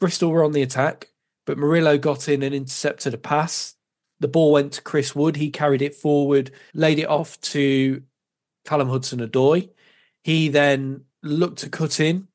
Bristol 0.00 0.30
were 0.30 0.44
on 0.44 0.52
the 0.52 0.62
attack, 0.62 1.08
but 1.46 1.58
Murillo 1.58 1.98
got 1.98 2.28
in 2.28 2.42
and 2.42 2.54
intercepted 2.54 3.14
a 3.14 3.18
pass. 3.18 3.74
The 4.20 4.28
ball 4.28 4.52
went 4.52 4.72
to 4.74 4.82
Chris 4.82 5.14
Wood. 5.14 5.36
He 5.36 5.50
carried 5.50 5.82
it 5.82 5.94
forward, 5.94 6.50
laid 6.74 6.98
it 6.98 7.08
off 7.08 7.40
to 7.42 8.02
Callum 8.64 8.88
Hudson 8.88 9.20
Odoi. 9.20 9.70
He 10.22 10.48
then 10.48 11.04
looked 11.22 11.58
to 11.58 11.70
cut 11.70 12.00
in, 12.00 12.28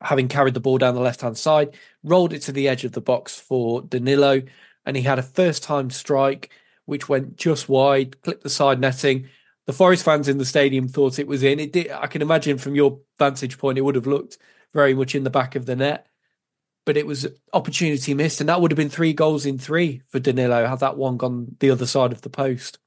having 0.00 0.28
carried 0.28 0.54
the 0.54 0.60
ball 0.60 0.78
down 0.78 0.94
the 0.94 1.00
left 1.00 1.20
hand 1.20 1.36
side, 1.36 1.76
rolled 2.02 2.32
it 2.32 2.42
to 2.42 2.52
the 2.52 2.68
edge 2.68 2.84
of 2.84 2.92
the 2.92 3.00
box 3.00 3.38
for 3.38 3.82
Danilo, 3.82 4.42
and 4.86 4.96
he 4.96 5.02
had 5.02 5.18
a 5.18 5.22
first 5.22 5.62
time 5.62 5.90
strike 5.90 6.50
which 6.86 7.08
went 7.08 7.36
just 7.36 7.68
wide, 7.68 8.20
clipped 8.22 8.42
the 8.42 8.50
side 8.50 8.80
netting. 8.80 9.28
The 9.66 9.72
Forest 9.72 10.04
fans 10.04 10.26
in 10.26 10.38
the 10.38 10.44
stadium 10.44 10.88
thought 10.88 11.20
it 11.20 11.26
was 11.28 11.42
in. 11.42 11.60
It 11.60 11.72
did. 11.72 11.90
I 11.90 12.08
can 12.08 12.22
imagine 12.22 12.58
from 12.58 12.74
your 12.74 12.98
vantage 13.18 13.58
point, 13.58 13.78
it 13.78 13.82
would 13.82 13.94
have 13.94 14.08
looked 14.08 14.38
very 14.74 14.94
much 14.94 15.14
in 15.14 15.22
the 15.22 15.30
back 15.30 15.54
of 15.54 15.66
the 15.66 15.76
net, 15.76 16.06
but 16.84 16.96
it 16.96 17.06
was 17.06 17.26
opportunity 17.52 18.14
missed, 18.14 18.40
and 18.40 18.48
that 18.48 18.60
would 18.60 18.70
have 18.70 18.76
been 18.76 18.88
three 18.88 19.12
goals 19.12 19.46
in 19.46 19.58
three 19.58 20.02
for 20.08 20.18
Danilo 20.18 20.66
had 20.66 20.80
that 20.80 20.96
one 20.96 21.16
gone 21.16 21.56
the 21.60 21.70
other 21.70 21.86
side 21.86 22.12
of 22.12 22.22
the 22.22 22.30
post. 22.30 22.78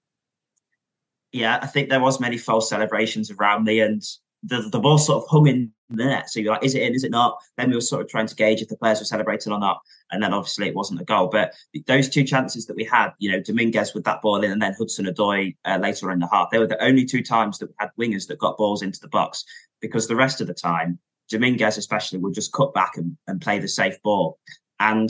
Yeah, 1.32 1.60
I 1.62 1.68
think 1.68 1.90
there 1.90 2.00
was 2.00 2.20
many 2.20 2.38
false 2.38 2.70
celebrations 2.70 3.32
around 3.32 3.64
me, 3.64 3.80
and 3.80 4.04
the, 4.44 4.70
the 4.72 4.80
ball 4.80 4.98
sort 4.98 5.24
of 5.24 5.30
hung 5.30 5.48
in 5.48 5.72
the 5.90 6.06
net. 6.06 6.30
So 6.30 6.40
you're 6.40 6.54
like, 6.54 6.64
is 6.64 6.76
it 6.76 6.84
in? 6.84 6.94
Is 6.94 7.04
it 7.04 7.12
not? 7.12 7.38
Then 7.58 7.70
we 7.70 7.76
were 7.76 7.82
sort 7.82 8.02
of 8.02 8.10
trying 8.10 8.28
to 8.28 8.36
gauge 8.36 8.62
if 8.62 8.68
the 8.68 8.78
players 8.78 9.00
were 9.00 9.06
celebrating 9.06 9.54
or 9.54 9.60
not. 9.60 9.82
And 10.12 10.22
then 10.22 10.34
obviously 10.34 10.68
it 10.68 10.76
wasn't 10.76 11.02
a 11.02 11.06
goal. 11.06 11.28
But 11.28 11.54
those 11.88 12.10
two 12.10 12.24
chances 12.24 12.66
that 12.66 12.76
we 12.76 12.84
had, 12.84 13.12
you 13.20 13.32
know, 13.32 13.40
Dominguez 13.40 13.94
with 13.94 14.04
that 14.06 14.22
ball 14.22 14.44
in 14.44 14.52
and 14.52 14.62
then 14.62 14.76
Hudson 14.78 15.06
Odoi 15.06 15.56
uh, 15.66 15.78
later 15.82 16.08
on 16.08 16.14
in 16.14 16.20
the 16.20 16.30
half, 16.32 16.50
they 16.52 16.60
were 16.60 16.68
the 16.68 16.84
only 16.84 17.06
two 17.06 17.24
times 17.24 17.58
that 17.60 17.70
we 17.70 17.76
had 17.80 17.90
wingers 18.00 18.28
that 18.28 18.40
got 18.40 18.58
balls 18.58 18.82
into 18.82 19.00
the 19.00 19.08
box 19.08 19.46
because 19.82 20.08
the 20.08 20.16
rest 20.16 20.42
of 20.42 20.48
the 20.48 20.54
time, 20.54 21.00
Dominguez 21.34 21.78
especially 21.78 22.20
would 22.20 22.34
just 22.34 22.54
cut 22.54 22.74
back 22.74 22.98
and, 22.98 23.18
and 23.28 23.42
play 23.42 23.60
the 23.60 23.68
safe 23.68 24.02
ball. 24.04 24.40
And 24.80 25.10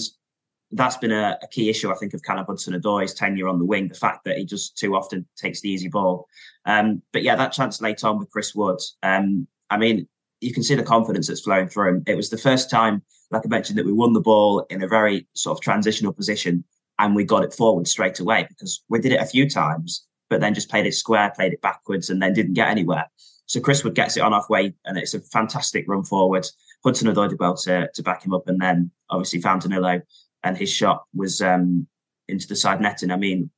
that's 0.71 0.97
been 0.97 1.11
a, 1.11 1.37
a, 1.41 1.47
key 1.47 1.69
issue, 1.69 1.91
I 1.91 1.95
think, 1.95 2.13
of 2.13 2.23
Callum 2.23 2.45
Hudson 2.47 2.73
Odoi's 2.73 3.13
tenure 3.13 3.47
on 3.47 3.59
the 3.59 3.65
wing. 3.65 3.87
The 3.87 3.95
fact 3.95 4.25
that 4.25 4.37
he 4.37 4.45
just 4.45 4.77
too 4.77 4.95
often 4.95 5.25
takes 5.37 5.61
the 5.61 5.69
easy 5.69 5.87
ball. 5.87 6.27
Um, 6.65 7.01
but 7.11 7.23
yeah, 7.23 7.35
that 7.35 7.53
chance 7.53 7.81
late 7.81 8.03
on 8.03 8.17
with 8.17 8.31
Chris 8.31 8.55
Woods. 8.55 8.97
Um, 9.03 9.47
I 9.69 9.77
mean, 9.77 10.07
you 10.41 10.53
can 10.53 10.63
see 10.63 10.75
the 10.75 10.83
confidence 10.83 11.27
that's 11.27 11.41
flowing 11.41 11.67
through 11.67 11.89
him. 11.89 12.03
It 12.07 12.15
was 12.15 12.29
the 12.29 12.37
first 12.37 12.69
time, 12.69 13.03
like 13.31 13.43
I 13.45 13.49
mentioned, 13.49 13.77
that 13.77 13.85
we 13.85 13.93
won 13.93 14.13
the 14.13 14.21
ball 14.21 14.65
in 14.69 14.83
a 14.83 14.87
very 14.87 15.27
sort 15.35 15.57
of 15.57 15.61
transitional 15.61 16.11
position 16.11 16.63
and 16.99 17.15
we 17.15 17.23
got 17.23 17.43
it 17.43 17.53
forward 17.53 17.87
straight 17.87 18.19
away 18.19 18.45
because 18.47 18.83
we 18.89 18.99
did 18.99 19.11
it 19.11 19.21
a 19.21 19.25
few 19.25 19.49
times, 19.49 20.05
but 20.29 20.41
then 20.41 20.53
just 20.53 20.69
played 20.69 20.85
it 20.85 20.93
square, 20.93 21.31
played 21.35 21.53
it 21.53 21.61
backwards, 21.61 22.09
and 22.09 22.21
then 22.21 22.33
didn't 22.33 22.53
get 22.53 22.67
anywhere. 22.67 23.09
So 23.45 23.59
Chris 23.59 23.83
Wood 23.83 23.95
gets 23.95 24.17
it 24.17 24.21
on 24.21 24.31
halfway, 24.31 24.73
and 24.85 24.97
it's 24.97 25.13
a 25.13 25.21
fantastic 25.21 25.85
run 25.87 26.03
forward. 26.03 26.45
Hudson 26.83 27.13
Odoi 27.13 27.37
well 27.39 27.55
to, 27.55 27.89
to 27.93 28.03
back 28.03 28.25
him 28.25 28.33
up, 28.33 28.47
and 28.47 28.59
then 28.59 28.91
obviously 29.09 29.41
found 29.41 29.61
Danilo 29.61 30.01
and 30.43 30.57
his 30.57 30.71
shot 30.71 31.03
was 31.13 31.41
um, 31.41 31.87
into 32.27 32.47
the 32.47 32.55
side 32.55 32.81
netting. 32.81 33.11
I 33.11 33.17
mean, 33.17 33.49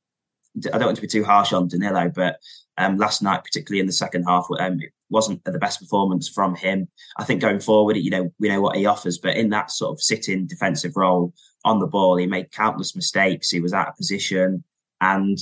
I 0.72 0.78
don't 0.78 0.86
want 0.86 0.96
to 0.96 1.02
be 1.02 1.08
too 1.08 1.24
harsh 1.24 1.52
on 1.52 1.68
Danilo, 1.68 2.10
but 2.14 2.38
um, 2.78 2.96
last 2.96 3.22
night, 3.22 3.44
particularly 3.44 3.80
in 3.80 3.86
the 3.86 3.92
second 3.92 4.24
half, 4.24 4.46
um, 4.58 4.80
it 4.80 4.92
wasn't 5.10 5.44
the 5.44 5.58
best 5.58 5.80
performance 5.80 6.28
from 6.28 6.54
him. 6.54 6.88
I 7.18 7.24
think 7.24 7.40
going 7.40 7.60
forward, 7.60 7.96
you 7.96 8.10
know, 8.10 8.32
we 8.38 8.48
know 8.48 8.60
what 8.60 8.76
he 8.76 8.86
offers, 8.86 9.18
but 9.18 9.36
in 9.36 9.50
that 9.50 9.70
sort 9.70 9.92
of 9.92 10.02
sitting 10.02 10.46
defensive 10.46 10.92
role 10.96 11.32
on 11.64 11.78
the 11.78 11.86
ball, 11.86 12.16
he 12.16 12.26
made 12.26 12.52
countless 12.52 12.94
mistakes. 12.94 13.50
He 13.50 13.60
was 13.60 13.72
out 13.72 13.88
of 13.88 13.96
position, 13.96 14.64
and 15.00 15.38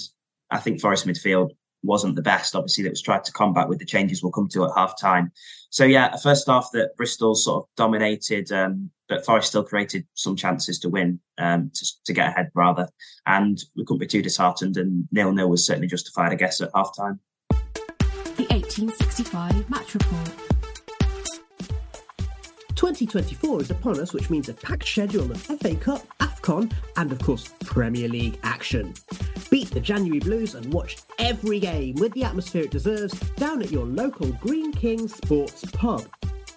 I 0.51 0.59
think 0.59 0.81
Forest 0.81 1.07
midfield 1.07 1.51
wasn't 1.85 2.17
the 2.17 2.23
best. 2.23 2.57
Obviously, 2.57 2.85
that 2.85 2.91
was 2.91 3.03
tried 3.03 3.25
to 3.25 3.33
combat 3.33 3.69
with 3.69 3.79
the 3.79 3.85
changes 3.85 4.23
we'll 4.23 4.33
come 4.33 4.49
to 4.49 4.65
at 4.65 4.71
half 4.77 4.99
time. 4.99 5.31
So 5.71 5.85
yeah, 5.85 6.11
a 6.13 6.19
first 6.19 6.47
half 6.47 6.71
that 6.73 6.97
Bristol 6.97 7.35
sort 7.35 7.65
of 7.65 7.69
dominated, 7.77 8.51
um, 8.53 8.91
but 9.09 9.25
Forest 9.25 9.49
still 9.49 9.65
created 9.65 10.07
some 10.15 10.37
chances 10.37 10.79
to 10.81 10.89
win, 10.89 11.21
um, 11.39 11.71
to, 11.75 11.87
to, 12.07 12.13
get 12.13 12.29
ahead 12.29 12.51
rather. 12.55 12.89
And 13.27 13.63
we 13.77 13.85
couldn't 13.85 13.99
be 13.99 14.07
too 14.07 14.23
disheartened. 14.23 14.77
And 14.77 15.09
nil 15.13 15.33
nil 15.33 15.51
was 15.51 15.67
certainly 15.67 15.89
justified, 15.89 16.33
I 16.33 16.37
guess, 16.37 16.61
at 16.61 16.71
half 16.75 16.97
time. 16.97 17.21
The 18.37 18.47
1865 18.51 19.69
match 19.69 19.95
report. 19.95 20.44
2024 22.75 23.63
is 23.63 23.71
upon 23.71 24.01
us, 24.01 24.13
which 24.13 24.31
means 24.31 24.49
a 24.49 24.55
packed 24.55 24.87
schedule 24.87 25.31
of 25.31 25.41
FA 25.41 25.75
Cup, 25.77 26.07
AFCON, 26.19 26.73
and 26.97 27.13
of 27.13 27.19
course, 27.21 27.49
Premier 27.65 28.09
League 28.09 28.39
action. 28.43 28.95
Beat 29.51 29.71
the 29.71 29.81
January 29.81 30.19
Blues 30.19 30.55
and 30.55 30.73
watch 30.73 30.99
every 31.19 31.61
game 31.61 31.95
with 31.97 32.13
the 32.13 32.25
atmosphere 32.25 32.65
it 32.65 32.71
deserves 32.71 33.19
down 33.37 33.63
at 33.63 33.71
your 33.71 33.85
local 33.85 34.33
Greene 34.33 34.73
King 34.73 35.09
Sports 35.09 35.65
Pub. 35.73 36.05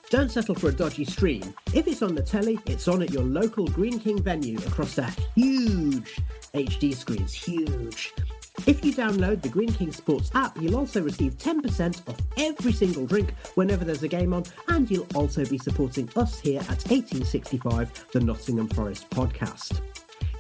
Don't 0.10 0.32
settle 0.32 0.56
for 0.56 0.70
a 0.70 0.74
dodgy 0.74 1.04
stream. 1.04 1.54
If 1.74 1.88
it's 1.88 2.02
on 2.02 2.16
the 2.16 2.24
telly, 2.24 2.58
it's 2.66 2.88
on 2.88 3.02
at 3.02 3.12
your 3.12 3.24
local 3.24 3.68
Greene 3.68 4.00
King 4.00 4.22
venue 4.22 4.58
across 4.60 4.96
the 4.96 5.06
huge 5.36 6.18
HD 6.54 6.96
screens. 6.96 7.34
Huge. 7.34 8.14
If 8.66 8.84
you 8.84 8.94
download 8.94 9.42
the 9.42 9.50
Greene 9.50 9.72
King 9.72 9.92
Sports 9.92 10.32
app, 10.34 10.60
you'll 10.60 10.76
also 10.76 11.02
receive 11.02 11.38
10% 11.38 12.10
off 12.10 12.18
every 12.38 12.74
single 12.74 13.06
drink 13.06 13.34
whenever 13.56 13.86
there's 13.86 14.04
a 14.04 14.08
game 14.08 14.34
on, 14.34 14.44
and 14.68 14.90
you'll 14.90 15.08
also 15.16 15.46
be 15.46 15.58
supporting 15.58 16.10
us 16.16 16.40
here 16.40 16.60
at 16.62 16.84
1865, 16.90 18.08
the 18.12 18.20
Nottingham 18.20 18.68
Forest 18.70 19.10
podcast. 19.12 19.80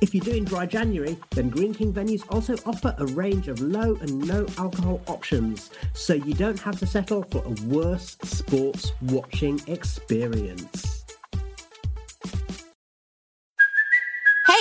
If 0.01 0.13
you're 0.13 0.23
doing 0.23 0.43
dry 0.43 0.65
January, 0.65 1.17
then 1.31 1.49
Greene 1.49 1.73
King 1.73 1.93
venues 1.93 2.23
also 2.29 2.55
offer 2.65 2.93
a 2.97 3.05
range 3.05 3.47
of 3.47 3.61
low 3.61 3.95
and 3.95 4.27
no 4.27 4.45
alcohol 4.57 5.01
options, 5.07 5.71
so 5.93 6.13
you 6.13 6.33
don't 6.33 6.59
have 6.59 6.77
to 6.79 6.85
settle 6.85 7.23
for 7.23 7.43
a 7.45 7.65
worse 7.65 8.17
sports 8.23 8.91
watching 9.01 9.61
experience. 9.67 10.86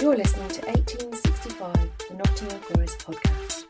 You're 0.00 0.16
listening 0.16 0.48
to 0.48 0.66
1865, 0.66 1.90
the 2.08 2.14
Nottingham 2.14 2.60
Forest 2.60 2.98
podcast. 3.00 3.64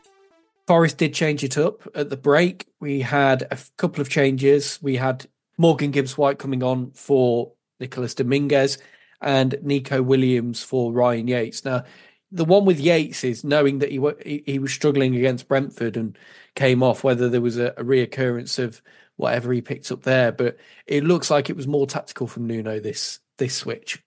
Forest 0.65 0.97
did 0.97 1.13
change 1.13 1.43
it 1.43 1.57
up 1.57 1.81
at 1.95 2.09
the 2.09 2.15
break. 2.15 2.65
We 2.79 3.01
had 3.01 3.41
a 3.51 3.57
couple 3.75 3.99
of 3.99 4.09
changes. 4.09 4.79
We 4.81 4.95
had 4.95 5.25
Morgan 5.57 5.91
Gibbs 5.91 6.17
White 6.17 6.39
coming 6.39 6.63
on 6.63 6.91
for 6.91 7.51
Nicholas 7.81 8.15
Dominguez 8.15 8.77
and 9.19 9.57
Nico 9.61 10.01
Williams 10.01 10.63
for 10.63 10.93
Ryan 10.93 11.27
Yates. 11.27 11.65
Now, 11.65 11.83
the 12.31 12.45
one 12.45 12.63
with 12.63 12.79
Yates 12.79 13.25
is 13.25 13.43
knowing 13.43 13.79
that 13.79 13.91
he 13.91 13.99
he, 14.25 14.43
he 14.45 14.59
was 14.59 14.71
struggling 14.71 15.17
against 15.17 15.49
Brentford 15.49 15.97
and 15.97 16.17
came 16.55 16.81
off. 16.81 17.03
Whether 17.03 17.27
there 17.27 17.41
was 17.41 17.57
a, 17.57 17.73
a 17.77 17.83
reoccurrence 17.83 18.59
of 18.59 18.81
whatever 19.17 19.51
he 19.51 19.61
picked 19.61 19.91
up 19.91 20.03
there, 20.03 20.31
but 20.31 20.55
it 20.87 21.03
looks 21.03 21.29
like 21.29 21.49
it 21.49 21.57
was 21.57 21.67
more 21.67 21.85
tactical 21.85 22.27
from 22.27 22.47
Nuno 22.47 22.79
this 22.79 23.19
this 23.37 23.55
switch. 23.55 24.01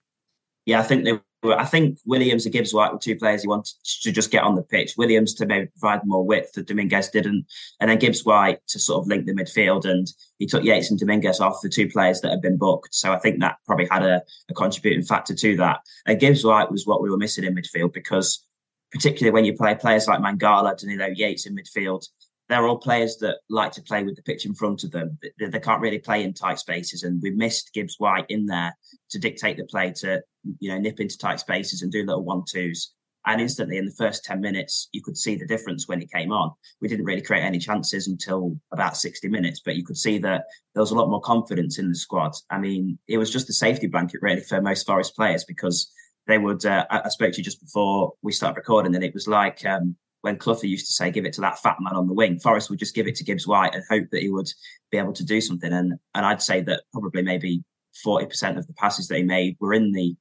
Yeah, 0.65 0.79
I 0.79 0.83
think 0.83 1.05
they 1.05 1.19
I 1.53 1.65
think 1.65 1.99
Williams 2.05 2.45
and 2.45 2.53
Gibbs 2.53 2.73
White 2.73 2.91
were 2.91 2.99
two 2.99 3.15
players 3.15 3.41
he 3.41 3.47
wanted 3.47 3.73
to 4.01 4.11
just 4.11 4.31
get 4.31 4.43
on 4.43 4.55
the 4.55 4.61
pitch. 4.61 4.95
Williams 4.97 5.33
to 5.35 5.45
maybe 5.45 5.67
provide 5.67 6.05
more 6.05 6.25
width 6.25 6.53
that 6.53 6.67
Dominguez 6.67 7.09
didn't, 7.09 7.45
and 7.79 7.89
then 7.89 7.99
Gibbs 7.99 8.25
White 8.25 8.65
to 8.67 8.79
sort 8.79 9.01
of 9.01 9.07
link 9.07 9.25
the 9.25 9.33
midfield. 9.33 9.85
And 9.85 10.07
he 10.39 10.45
took 10.45 10.63
Yates 10.63 10.89
and 10.89 10.99
Dominguez 10.99 11.39
off 11.39 11.61
the 11.61 11.69
two 11.69 11.89
players 11.89 12.21
that 12.21 12.31
had 12.31 12.41
been 12.41 12.57
booked. 12.57 12.93
So 12.93 13.13
I 13.13 13.19
think 13.19 13.39
that 13.39 13.57
probably 13.65 13.87
had 13.89 14.03
a, 14.03 14.21
a 14.49 14.53
contributing 14.53 15.03
factor 15.03 15.33
to 15.33 15.57
that. 15.57 15.79
And 16.05 16.19
Gibbs 16.19 16.43
White 16.43 16.71
was 16.71 16.85
what 16.85 17.01
we 17.01 17.09
were 17.09 17.17
missing 17.17 17.43
in 17.43 17.55
midfield 17.55 17.93
because, 17.93 18.45
particularly 18.91 19.33
when 19.33 19.45
you 19.45 19.53
play 19.53 19.75
players 19.75 20.07
like 20.07 20.19
Mangala, 20.19 20.77
Danilo, 20.77 21.07
Yates 21.07 21.45
in 21.45 21.55
midfield, 21.55 22.07
they're 22.49 22.67
all 22.67 22.77
players 22.77 23.17
that 23.17 23.39
like 23.49 23.71
to 23.73 23.81
play 23.81 24.03
with 24.03 24.15
the 24.15 24.21
pitch 24.21 24.45
in 24.45 24.53
front 24.53 24.83
of 24.83 24.91
them. 24.91 25.17
They, 25.39 25.47
they, 25.47 25.59
can't 25.59 25.81
really 25.81 25.99
play 25.99 26.23
in 26.23 26.33
tight 26.33 26.59
spaces, 26.59 27.03
and 27.03 27.21
we 27.21 27.31
missed 27.31 27.73
Gibbs 27.73 27.95
White 27.97 28.25
in 28.29 28.45
there 28.45 28.75
to 29.11 29.19
dictate 29.19 29.57
the 29.57 29.65
play, 29.65 29.91
to 29.97 30.21
you 30.59 30.69
know 30.69 30.77
nip 30.77 30.99
into 30.99 31.17
tight 31.17 31.39
spaces 31.39 31.81
and 31.81 31.91
do 31.91 32.05
little 32.05 32.23
one 32.23 32.43
twos. 32.49 32.93
And 33.25 33.41
instantly, 33.41 33.77
in 33.77 33.85
the 33.85 33.95
first 33.97 34.23
ten 34.23 34.39
minutes, 34.39 34.87
you 34.93 35.01
could 35.03 35.17
see 35.17 35.35
the 35.35 35.45
difference 35.45 35.87
when 35.87 35.99
he 35.99 36.07
came 36.07 36.31
on. 36.31 36.53
We 36.79 36.87
didn't 36.87 37.05
really 37.05 37.21
create 37.21 37.43
any 37.43 37.59
chances 37.59 38.07
until 38.07 38.57
about 38.71 38.95
sixty 38.95 39.27
minutes, 39.27 39.61
but 39.65 39.75
you 39.75 39.83
could 39.83 39.97
see 39.97 40.17
that 40.19 40.45
there 40.73 40.81
was 40.81 40.91
a 40.91 40.95
lot 40.95 41.09
more 41.09 41.21
confidence 41.21 41.79
in 41.79 41.89
the 41.89 41.95
squad. 41.95 42.31
I 42.49 42.57
mean, 42.59 42.97
it 43.07 43.17
was 43.17 43.31
just 43.31 43.49
a 43.49 43.53
safety 43.53 43.87
blanket 43.87 44.21
really 44.21 44.41
for 44.41 44.61
most 44.61 44.87
Forest 44.87 45.15
players 45.15 45.43
because 45.43 45.91
they 46.27 46.37
would. 46.37 46.65
Uh, 46.65 46.85
I, 46.89 47.09
spoke 47.09 47.33
to 47.33 47.37
you 47.39 47.43
just 47.43 47.61
before 47.61 48.13
we 48.21 48.31
started 48.31 48.57
recording, 48.57 48.95
and 48.95 49.03
it 49.03 49.13
was 49.13 49.27
like. 49.27 49.65
Um, 49.65 49.97
when 50.27 50.37
Clough 50.37 50.59
used 50.61 50.87
to 50.87 50.91
say, 50.91 51.09
give 51.09 51.25
it 51.25 51.31
to 51.33 51.41
that 51.41 51.59
fat 51.59 51.77
man 51.79 51.95
on 51.95 52.05
the 52.05 52.13
wing, 52.13 52.37
Forest 52.37 52.69
would 52.69 52.79
just 52.79 52.93
give 52.93 53.07
it 53.07 53.15
to 53.15 53.23
Gibbs 53.23 53.47
White 53.47 53.73
and 53.73 53.83
hope 53.89 54.09
that 54.11 54.21
he 54.21 54.29
would 54.29 54.49
be 54.91 54.97
able 54.97 55.13
to 55.13 55.23
do 55.23 55.39
something. 55.39 55.71
And 55.71 55.93
and 56.15 56.25
I'd 56.25 56.41
say 56.41 56.61
that 56.63 56.83
probably 56.91 57.21
maybe 57.21 57.63
40% 58.05 58.57
of 58.57 58.67
the 58.67 58.73
passes 58.73 59.07
that 59.07 59.17
he 59.17 59.23
made 59.23 59.55
were 59.61 59.73
in 59.73 59.93
the 59.93 60.15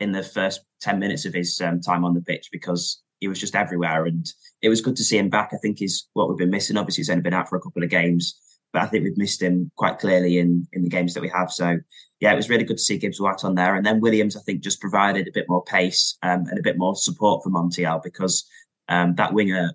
in 0.00 0.10
the 0.10 0.22
first 0.22 0.62
10 0.80 0.98
minutes 0.98 1.26
of 1.26 1.34
his 1.34 1.60
um, 1.60 1.82
time 1.82 2.02
on 2.02 2.14
the 2.14 2.22
pitch 2.22 2.48
because 2.50 3.02
he 3.20 3.28
was 3.28 3.38
just 3.38 3.54
everywhere. 3.54 4.06
And 4.06 4.26
it 4.62 4.70
was 4.70 4.80
good 4.80 4.96
to 4.96 5.04
see 5.04 5.18
him 5.18 5.28
back. 5.28 5.50
I 5.52 5.58
think 5.58 5.82
is 5.82 6.08
what 6.14 6.30
we've 6.30 6.38
been 6.38 6.50
missing. 6.50 6.78
Obviously, 6.78 7.02
he's 7.02 7.10
only 7.10 7.22
been 7.22 7.34
out 7.34 7.50
for 7.50 7.56
a 7.56 7.60
couple 7.60 7.84
of 7.84 7.90
games. 7.90 8.40
but 8.72 8.80
I 8.80 8.86
think 8.86 9.04
we've 9.04 9.18
missed 9.18 9.42
him 9.42 9.70
quite 9.76 9.98
clearly 9.98 10.38
in 10.38 10.66
in 10.72 10.82
the 10.82 10.88
games 10.88 11.12
that 11.12 11.20
we 11.22 11.28
have. 11.28 11.52
So 11.52 11.78
yeah, 12.20 12.32
it 12.32 12.36
was 12.36 12.48
really 12.48 12.64
good 12.64 12.78
to 12.78 12.82
see 12.82 12.96
Gibbs 12.96 13.20
White 13.20 13.44
on 13.44 13.54
there, 13.54 13.76
and 13.76 13.84
then 13.84 14.00
Williams 14.00 14.34
I 14.34 14.40
think 14.40 14.62
just 14.62 14.80
provided 14.80 15.28
a 15.28 15.32
bit 15.32 15.46
more 15.46 15.62
pace 15.64 16.16
um, 16.22 16.46
and 16.48 16.58
a 16.58 16.62
bit 16.62 16.78
more 16.78 16.96
support 16.96 17.42
for 17.42 17.50
Montiel 17.50 18.02
because 18.02 18.48
um, 18.92 19.14
that 19.14 19.32
winger 19.32 19.72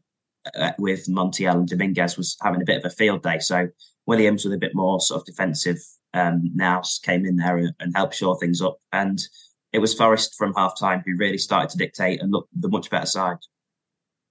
uh, 0.55 0.71
with 0.77 1.07
Montiel 1.07 1.55
and 1.55 1.67
Dominguez 1.67 2.17
was 2.17 2.37
having 2.41 2.61
a 2.61 2.65
bit 2.65 2.77
of 2.77 2.85
a 2.85 2.95
field 2.95 3.23
day. 3.23 3.39
So 3.39 3.67
Williams 4.05 4.45
with 4.45 4.53
a 4.53 4.59
bit 4.59 4.75
more 4.75 5.01
sort 5.01 5.21
of 5.21 5.25
defensive 5.25 5.79
um, 6.13 6.51
now 6.53 6.81
came 7.03 7.25
in 7.25 7.35
there 7.35 7.57
and, 7.57 7.73
and 7.79 7.95
helped 7.95 8.15
shore 8.15 8.37
things 8.39 8.61
up. 8.61 8.77
And 8.93 9.19
it 9.73 9.79
was 9.79 9.93
Forest 9.93 10.35
from 10.37 10.53
half 10.53 10.79
time 10.79 11.03
who 11.05 11.17
really 11.17 11.37
started 11.37 11.69
to 11.71 11.77
dictate 11.77 12.21
and 12.21 12.31
look 12.31 12.47
the 12.57 12.69
much 12.69 12.89
better 12.89 13.05
side. 13.07 13.37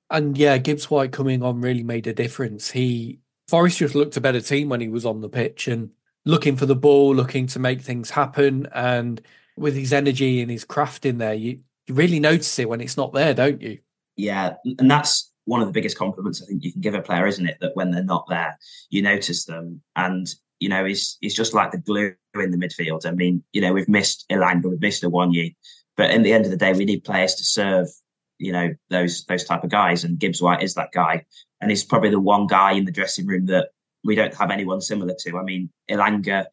And 0.09 0.38
yeah, 0.38 0.57
Gibbs 0.59 0.88
White 0.88 1.12
coming 1.12 1.43
on 1.43 1.61
really 1.61 1.83
made 1.83 2.07
a 2.07 2.12
difference. 2.12 2.71
He 2.71 3.19
Forest 3.49 3.78
just 3.78 3.95
looked 3.95 4.16
a 4.16 4.21
better 4.21 4.40
team 4.40 4.69
when 4.69 4.81
he 4.81 4.88
was 4.88 5.05
on 5.05 5.21
the 5.21 5.28
pitch 5.28 5.66
and 5.69 5.90
looking 6.25 6.57
for 6.57 6.66
the 6.66 6.76
ball, 6.76 7.14
looking 7.14 7.47
to 7.49 7.59
make 7.59 7.81
things 7.81 8.11
happen. 8.11 8.69
And 8.73 9.21
with 9.57 9.75
his 9.75 9.93
energy 9.93 10.40
and 10.40 10.50
his 10.50 10.64
craft 10.64 11.05
in 11.05 11.19
there, 11.19 11.35
you, 11.35 11.61
you 11.87 11.95
really 11.95 12.21
notice 12.21 12.59
it 12.59 12.69
when 12.69 12.81
it's 12.81 12.97
not 12.97 13.12
there, 13.12 13.35
don't 13.35 13.61
you? 13.61 13.78
Yeah. 14.17 14.55
And 14.79 14.91
that's 14.91 15.33
one 15.45 15.61
of 15.61 15.67
the 15.67 15.73
biggest 15.73 15.97
compliments 15.97 16.43
I 16.43 16.47
think 16.47 16.65
you 16.65 16.73
can 16.73 16.81
give 16.81 16.95
a 16.95 17.03
player, 17.03 17.27
isn't 17.27 17.47
it? 17.47 17.59
That 17.61 17.75
when 17.75 17.91
they're 17.91 18.03
not 18.03 18.27
there, 18.29 18.59
you 18.91 19.03
notice 19.03 19.45
them. 19.45 19.83
And, 19.95 20.27
you 20.59 20.69
know, 20.69 20.85
he's 20.85 21.19
he's 21.21 21.37
just 21.37 21.55
like 21.55 21.71
the 21.71 21.79
glue 21.79 22.15
in 22.35 22.51
the 22.51 22.59
midfield. 22.59 23.07
I 23.07 23.13
mean, 23.13 23.45
you 23.53 23.61
know, 23.61 23.73
we've 23.73 23.89
missed 23.89 24.27
Elanga, 24.31 24.71
we've 24.71 24.81
missed 24.81 25.03
Awoniyi, 25.03 25.55
but 25.97 26.11
in 26.11 26.23
the 26.23 26.33
end 26.33 26.45
of 26.45 26.51
the 26.51 26.57
day, 26.57 26.73
we 26.73 26.85
need 26.85 27.05
players 27.05 27.35
to 27.37 27.45
serve, 27.45 27.89
you 28.39 28.53
know, 28.53 28.75
those 28.91 29.25
those 29.27 29.45
type 29.45 29.65
of 29.65 29.71
guys. 29.71 30.05
And 30.05 30.19
Gibbs 30.19 30.43
White 30.43 30.63
is 30.63 30.75
that 30.75 30.93
guy. 30.93 31.25
And 31.61 31.71
he's 31.71 31.85
probably 31.85 32.11
the 32.11 32.21
one 32.21 32.47
guy 32.47 32.73
in 32.73 32.85
the 32.85 32.93
dressing 32.93 33.27
room 33.27 33.47
that 33.47 33.69
we 34.05 34.15
don't 34.15 34.35
have 34.35 34.51
anyone 34.51 34.81
similar 34.81 35.15
to. 35.21 35.39
I 35.39 35.43
mean, 35.43 35.71
Elanga 35.91 36.47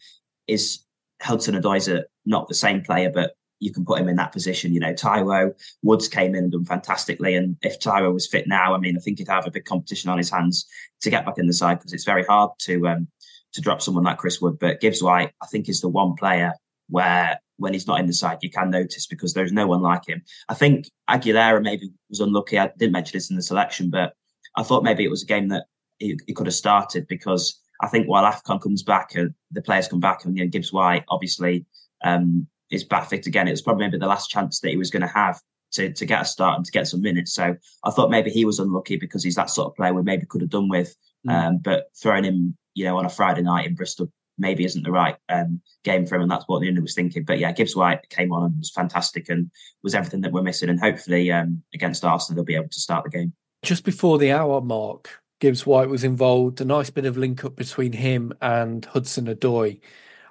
is 0.47 0.83
Hudson 1.21 1.55
Odoi's 1.55 1.89
not 2.25 2.47
the 2.47 2.55
same 2.55 2.81
player, 2.81 3.09
but 3.13 3.33
you 3.63 3.71
can 3.71 3.85
put 3.85 3.99
him 3.99 4.09
in 4.09 4.17
that 4.17 4.33
position. 4.33 4.73
You 4.73 4.81
know, 4.81 4.93
Taiwo 4.93 5.53
Woods 5.83 6.09
came 6.09 6.35
in 6.35 6.43
and 6.43 6.51
done 6.51 6.65
fantastically. 6.65 7.35
And 7.35 7.55
if 7.61 7.79
Taiwo 7.79 8.13
was 8.13 8.27
fit 8.27 8.45
now, 8.45 8.75
I 8.75 8.77
mean, 8.77 8.97
I 8.97 8.99
think 8.99 9.19
he'd 9.19 9.29
have 9.29 9.47
a 9.47 9.51
big 9.51 9.63
competition 9.63 10.09
on 10.09 10.17
his 10.17 10.29
hands 10.29 10.67
to 11.01 11.09
get 11.09 11.25
back 11.25 11.37
in 11.37 11.47
the 11.47 11.53
side 11.53 11.79
because 11.79 11.93
it's 11.93 12.03
very 12.03 12.25
hard 12.25 12.51
to 12.59 12.87
um, 12.87 13.07
to 13.53 13.61
drop 13.61 13.81
someone 13.81 14.03
like 14.03 14.17
Chris 14.17 14.41
Wood. 14.41 14.59
But 14.59 14.81
Gibbs 14.81 15.01
White, 15.01 15.31
I 15.41 15.45
think, 15.47 15.69
is 15.69 15.79
the 15.79 15.87
one 15.87 16.15
player 16.15 16.53
where 16.89 17.39
when 17.57 17.71
he's 17.71 17.87
not 17.87 18.01
in 18.01 18.07
the 18.07 18.13
side, 18.13 18.39
you 18.41 18.49
can 18.49 18.69
notice 18.69 19.07
because 19.07 19.33
there's 19.33 19.53
no 19.53 19.65
one 19.65 19.81
like 19.81 20.07
him. 20.07 20.21
I 20.49 20.55
think 20.55 20.89
Aguilera 21.09 21.63
maybe 21.63 21.91
was 22.09 22.19
unlucky. 22.19 22.59
I 22.59 22.69
didn't 22.77 22.91
mention 22.91 23.15
this 23.15 23.29
in 23.29 23.37
the 23.37 23.41
selection, 23.41 23.89
but 23.89 24.13
I 24.57 24.63
thought 24.63 24.83
maybe 24.83 25.05
it 25.05 25.09
was 25.09 25.23
a 25.23 25.27
game 25.27 25.47
that 25.49 25.65
he, 25.99 26.19
he 26.27 26.33
could 26.33 26.47
have 26.47 26.55
started 26.55 27.07
because 27.07 27.61
I 27.81 27.87
think 27.87 28.07
while 28.07 28.29
Afcon 28.29 28.61
comes 28.61 28.83
back 28.83 29.15
and 29.15 29.33
the 29.51 29.61
players 29.61 29.87
come 29.87 30.01
back 30.01 30.25
and 30.25 30.37
you 30.37 30.43
know, 30.43 30.49
Gibbs 30.49 30.73
White 30.73 31.05
obviously 31.07 31.65
um, 32.03 32.47
is 32.71 32.85
fit 33.09 33.27
again, 33.27 33.47
it 33.47 33.51
was 33.51 33.61
probably 33.61 33.85
maybe 33.85 33.97
the 33.97 34.07
last 34.07 34.29
chance 34.29 34.59
that 34.59 34.69
he 34.69 34.77
was 34.77 34.89
going 34.89 35.01
to 35.01 35.07
have 35.07 35.39
to, 35.73 35.91
to 35.91 36.05
get 36.05 36.21
a 36.21 36.25
start 36.25 36.57
and 36.57 36.65
to 36.65 36.71
get 36.71 36.87
some 36.87 37.01
minutes. 37.01 37.33
So 37.33 37.55
I 37.83 37.91
thought 37.91 38.11
maybe 38.11 38.29
he 38.29 38.45
was 38.45 38.59
unlucky 38.59 38.97
because 38.97 39.23
he's 39.23 39.35
that 39.35 39.49
sort 39.49 39.67
of 39.67 39.75
player 39.75 39.93
we 39.93 40.03
maybe 40.03 40.25
could 40.25 40.41
have 40.41 40.49
done 40.49 40.69
with. 40.69 40.95
Mm. 41.27 41.33
Um, 41.33 41.57
but 41.57 41.85
throwing 42.01 42.23
him, 42.23 42.57
you 42.73 42.85
know, 42.85 42.97
on 42.97 43.05
a 43.05 43.09
Friday 43.09 43.41
night 43.41 43.67
in 43.67 43.75
Bristol 43.75 44.11
maybe 44.37 44.65
isn't 44.65 44.83
the 44.83 44.91
right 44.91 45.15
um, 45.29 45.61
game 45.83 46.05
for 46.05 46.15
him, 46.15 46.23
and 46.23 46.31
that's 46.31 46.45
what 46.47 46.61
the 46.61 46.79
was 46.79 46.95
thinking. 46.95 47.23
But 47.23 47.39
yeah, 47.39 47.51
Gibbs 47.51 47.75
White 47.75 48.09
came 48.09 48.31
on 48.31 48.43
and 48.43 48.57
was 48.57 48.71
fantastic 48.71 49.29
and 49.29 49.51
was 49.83 49.95
everything 49.95 50.21
that 50.21 50.31
we're 50.31 50.41
missing. 50.41 50.69
And 50.69 50.79
hopefully 50.79 51.31
um, 51.31 51.63
against 51.73 52.03
Arsenal, 52.03 52.37
they'll 52.37 52.45
be 52.45 52.55
able 52.55 52.69
to 52.69 52.79
start 52.79 53.03
the 53.03 53.09
game. 53.09 53.33
Just 53.61 53.83
before 53.83 54.17
the 54.17 54.31
hour 54.31 54.61
mark, 54.61 55.21
Gibbs 55.39 55.65
White 55.65 55.89
was 55.89 56.03
involved. 56.03 56.61
A 56.61 56.65
nice 56.65 56.89
bit 56.89 57.05
of 57.05 57.17
link 57.17 57.45
up 57.45 57.55
between 57.55 57.93
him 57.93 58.33
and 58.41 58.85
Hudson 58.85 59.25
Odoi. 59.25 59.79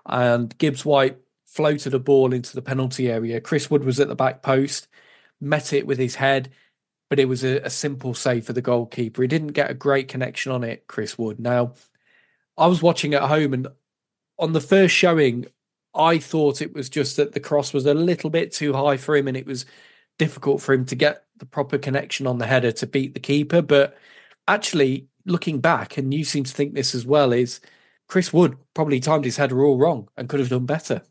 And 0.06 0.56
Gibbs 0.58 0.84
White 0.84 1.18
floated 1.52 1.92
a 1.92 1.98
ball 1.98 2.32
into 2.32 2.54
the 2.54 2.62
penalty 2.62 3.10
area. 3.10 3.38
Chris 3.38 3.70
Wood 3.70 3.84
was 3.84 4.00
at 4.00 4.08
the 4.08 4.14
back 4.14 4.42
post, 4.42 4.88
met 5.38 5.74
it 5.74 5.86
with 5.86 5.98
his 5.98 6.14
head, 6.14 6.50
but 7.10 7.18
it 7.18 7.28
was 7.28 7.44
a, 7.44 7.58
a 7.58 7.68
simple 7.68 8.14
save 8.14 8.46
for 8.46 8.54
the 8.54 8.62
goalkeeper. 8.62 9.20
He 9.20 9.28
didn't 9.28 9.48
get 9.48 9.70
a 9.70 9.74
great 9.74 10.08
connection 10.08 10.50
on 10.50 10.64
it, 10.64 10.86
Chris 10.86 11.18
Wood. 11.18 11.38
Now, 11.38 11.74
I 12.56 12.68
was 12.68 12.80
watching 12.82 13.12
at 13.12 13.28
home, 13.28 13.52
and 13.52 13.68
on 14.38 14.54
the 14.54 14.62
first 14.62 14.94
showing, 14.94 15.44
I 15.94 16.16
thought 16.16 16.62
it 16.62 16.72
was 16.72 16.88
just 16.88 17.18
that 17.18 17.32
the 17.32 17.40
cross 17.40 17.74
was 17.74 17.84
a 17.84 17.92
little 17.92 18.30
bit 18.30 18.50
too 18.52 18.72
high 18.72 18.96
for 18.96 19.14
him, 19.14 19.28
and 19.28 19.36
it 19.36 19.46
was 19.46 19.66
difficult 20.18 20.62
for 20.62 20.72
him 20.72 20.86
to 20.86 20.94
get 20.94 21.24
the 21.36 21.44
proper 21.44 21.76
connection 21.76 22.26
on 22.26 22.38
the 22.38 22.46
header 22.46 22.72
to 22.72 22.86
beat 22.86 23.12
the 23.12 23.20
keeper. 23.20 23.60
But 23.60 23.98
actually, 24.48 25.08
looking 25.26 25.60
back, 25.60 25.98
and 25.98 26.14
you 26.14 26.24
seem 26.24 26.44
to 26.44 26.52
think 26.52 26.72
this 26.72 26.94
as 26.94 27.04
well, 27.04 27.34
is 27.34 27.60
Chris 28.08 28.32
Wood 28.32 28.56
probably 28.72 29.00
timed 29.00 29.26
his 29.26 29.36
header 29.36 29.62
all 29.62 29.76
wrong 29.76 30.08
and 30.16 30.30
could 30.30 30.40
have 30.40 30.48
done 30.48 30.64
better 30.64 31.02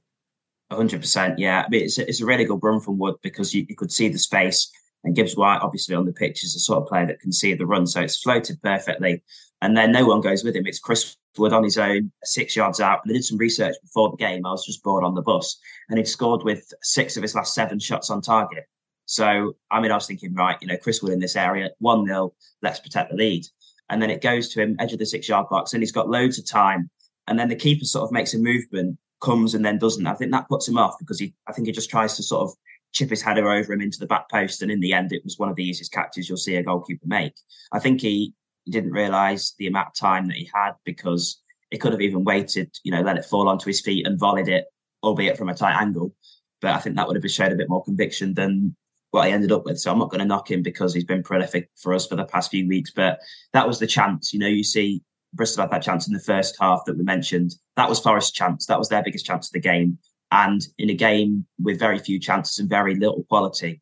hundred 0.71 1.01
percent. 1.01 1.39
Yeah, 1.39 1.63
I 1.65 1.69
mean, 1.69 1.83
it's 1.83 1.97
it's 1.97 2.21
a 2.21 2.25
really 2.25 2.45
good 2.45 2.63
run 2.63 2.79
from 2.79 2.97
Wood 2.97 3.15
because 3.21 3.53
you, 3.53 3.65
you 3.67 3.75
could 3.75 3.91
see 3.91 4.09
the 4.09 4.19
space, 4.19 4.71
and 5.03 5.15
Gibbs 5.15 5.35
White 5.35 5.59
obviously 5.61 5.95
on 5.95 6.05
the 6.05 6.13
pitch 6.13 6.43
is 6.43 6.53
the 6.53 6.59
sort 6.59 6.81
of 6.81 6.87
player 6.87 7.05
that 7.07 7.19
can 7.19 7.31
see 7.31 7.53
the 7.53 7.65
run, 7.65 7.87
so 7.87 8.01
it's 8.01 8.21
floated 8.21 8.61
perfectly. 8.61 9.23
And 9.61 9.77
then 9.77 9.91
no 9.91 10.05
one 10.05 10.21
goes 10.21 10.43
with 10.43 10.55
him. 10.55 10.65
It's 10.65 10.79
Chris 10.79 11.15
Wood 11.37 11.53
on 11.53 11.63
his 11.63 11.77
own, 11.77 12.11
six 12.23 12.55
yards 12.55 12.79
out. 12.79 13.01
And 13.03 13.11
I 13.11 13.13
did 13.13 13.23
some 13.23 13.37
research 13.37 13.75
before 13.83 14.09
the 14.09 14.17
game. 14.17 14.43
I 14.43 14.51
was 14.51 14.65
just 14.65 14.81
bored 14.83 15.03
on 15.03 15.13
the 15.13 15.21
bus, 15.21 15.59
and 15.89 15.97
he'd 15.97 16.07
scored 16.07 16.43
with 16.43 16.71
six 16.81 17.15
of 17.15 17.21
his 17.21 17.35
last 17.35 17.53
seven 17.53 17.79
shots 17.79 18.09
on 18.09 18.21
target. 18.21 18.65
So 19.05 19.55
I 19.69 19.81
mean, 19.81 19.91
I 19.91 19.95
was 19.95 20.07
thinking, 20.07 20.33
right, 20.33 20.57
you 20.61 20.67
know, 20.67 20.77
Chris 20.77 21.01
Wood 21.01 21.13
in 21.13 21.19
this 21.19 21.35
area, 21.35 21.69
one 21.79 22.05
0 22.05 22.33
let's 22.61 22.79
protect 22.79 23.11
the 23.11 23.17
lead. 23.17 23.45
And 23.89 24.01
then 24.01 24.09
it 24.09 24.21
goes 24.21 24.47
to 24.49 24.61
him 24.61 24.77
edge 24.79 24.93
of 24.93 24.99
the 24.99 25.05
six 25.05 25.27
yard 25.27 25.47
box, 25.49 25.73
and 25.73 25.81
he's 25.81 25.91
got 25.91 26.09
loads 26.09 26.39
of 26.39 26.45
time. 26.45 26.89
And 27.27 27.37
then 27.37 27.49
the 27.49 27.55
keeper 27.55 27.85
sort 27.85 28.05
of 28.05 28.11
makes 28.11 28.33
a 28.33 28.39
movement 28.39 28.97
comes 29.21 29.53
and 29.53 29.63
then 29.63 29.77
doesn't. 29.77 30.07
I 30.07 30.15
think 30.15 30.31
that 30.31 30.49
puts 30.49 30.67
him 30.67 30.77
off 30.77 30.97
because 30.99 31.19
he, 31.19 31.33
I 31.47 31.53
think 31.53 31.67
he 31.67 31.73
just 31.73 31.89
tries 31.89 32.15
to 32.17 32.23
sort 32.23 32.43
of 32.43 32.55
chip 32.93 33.09
his 33.09 33.21
header 33.21 33.49
over 33.49 33.73
him 33.73 33.81
into 33.81 33.99
the 33.99 34.07
back 34.07 34.29
post. 34.29 34.61
And 34.61 34.71
in 34.71 34.79
the 34.79 34.93
end, 34.93 35.13
it 35.13 35.23
was 35.23 35.39
one 35.39 35.49
of 35.49 35.55
the 35.55 35.63
easiest 35.63 35.91
catches 35.91 36.27
you'll 36.27 36.37
see 36.37 36.55
a 36.55 36.63
goalkeeper 36.63 37.07
make. 37.07 37.33
I 37.71 37.79
think 37.79 38.01
he, 38.01 38.33
he 38.65 38.71
didn't 38.71 38.91
realise 38.91 39.55
the 39.57 39.67
amount 39.67 39.89
of 39.89 39.93
time 39.95 40.27
that 40.27 40.37
he 40.37 40.49
had 40.53 40.73
because 40.85 41.41
he 41.69 41.77
could 41.77 41.93
have 41.93 42.01
even 42.01 42.23
waited, 42.23 42.75
you 42.83 42.91
know, 42.91 43.01
let 43.01 43.17
it 43.17 43.25
fall 43.25 43.47
onto 43.47 43.67
his 43.67 43.81
feet 43.81 44.05
and 44.05 44.19
volleyed 44.19 44.49
it, 44.49 44.65
albeit 45.03 45.37
from 45.37 45.49
a 45.49 45.55
tight 45.55 45.79
angle. 45.81 46.13
But 46.59 46.71
I 46.71 46.79
think 46.79 46.95
that 46.95 47.07
would 47.07 47.21
have 47.21 47.31
showed 47.31 47.53
a 47.53 47.55
bit 47.55 47.69
more 47.69 47.83
conviction 47.83 48.33
than 48.33 48.75
what 49.11 49.27
he 49.27 49.33
ended 49.33 49.51
up 49.51 49.65
with. 49.65 49.79
So 49.79 49.91
I'm 49.91 49.99
not 49.99 50.09
going 50.09 50.19
to 50.19 50.25
knock 50.25 50.51
him 50.51 50.61
because 50.61 50.93
he's 50.93 51.05
been 51.05 51.23
prolific 51.23 51.69
for 51.81 51.93
us 51.93 52.07
for 52.07 52.15
the 52.15 52.25
past 52.25 52.51
few 52.51 52.67
weeks. 52.67 52.91
But 52.91 53.19
that 53.53 53.67
was 53.67 53.79
the 53.79 53.87
chance. 53.87 54.33
You 54.33 54.39
know, 54.39 54.47
you 54.47 54.63
see 54.63 55.01
Bristol 55.33 55.63
had 55.63 55.71
that 55.71 55.83
chance 55.83 56.07
in 56.07 56.13
the 56.13 56.19
first 56.19 56.55
half 56.59 56.83
that 56.85 56.97
we 56.97 57.03
mentioned. 57.03 57.55
That 57.75 57.89
was 57.89 57.99
Forest's 57.99 58.31
chance. 58.31 58.65
That 58.65 58.79
was 58.79 58.89
their 58.89 59.03
biggest 59.03 59.25
chance 59.25 59.47
of 59.47 59.53
the 59.53 59.59
game. 59.59 59.97
And 60.31 60.65
in 60.77 60.89
a 60.89 60.93
game 60.93 61.45
with 61.61 61.79
very 61.79 61.99
few 61.99 62.19
chances 62.19 62.59
and 62.59 62.69
very 62.69 62.95
little 62.95 63.23
quality, 63.23 63.81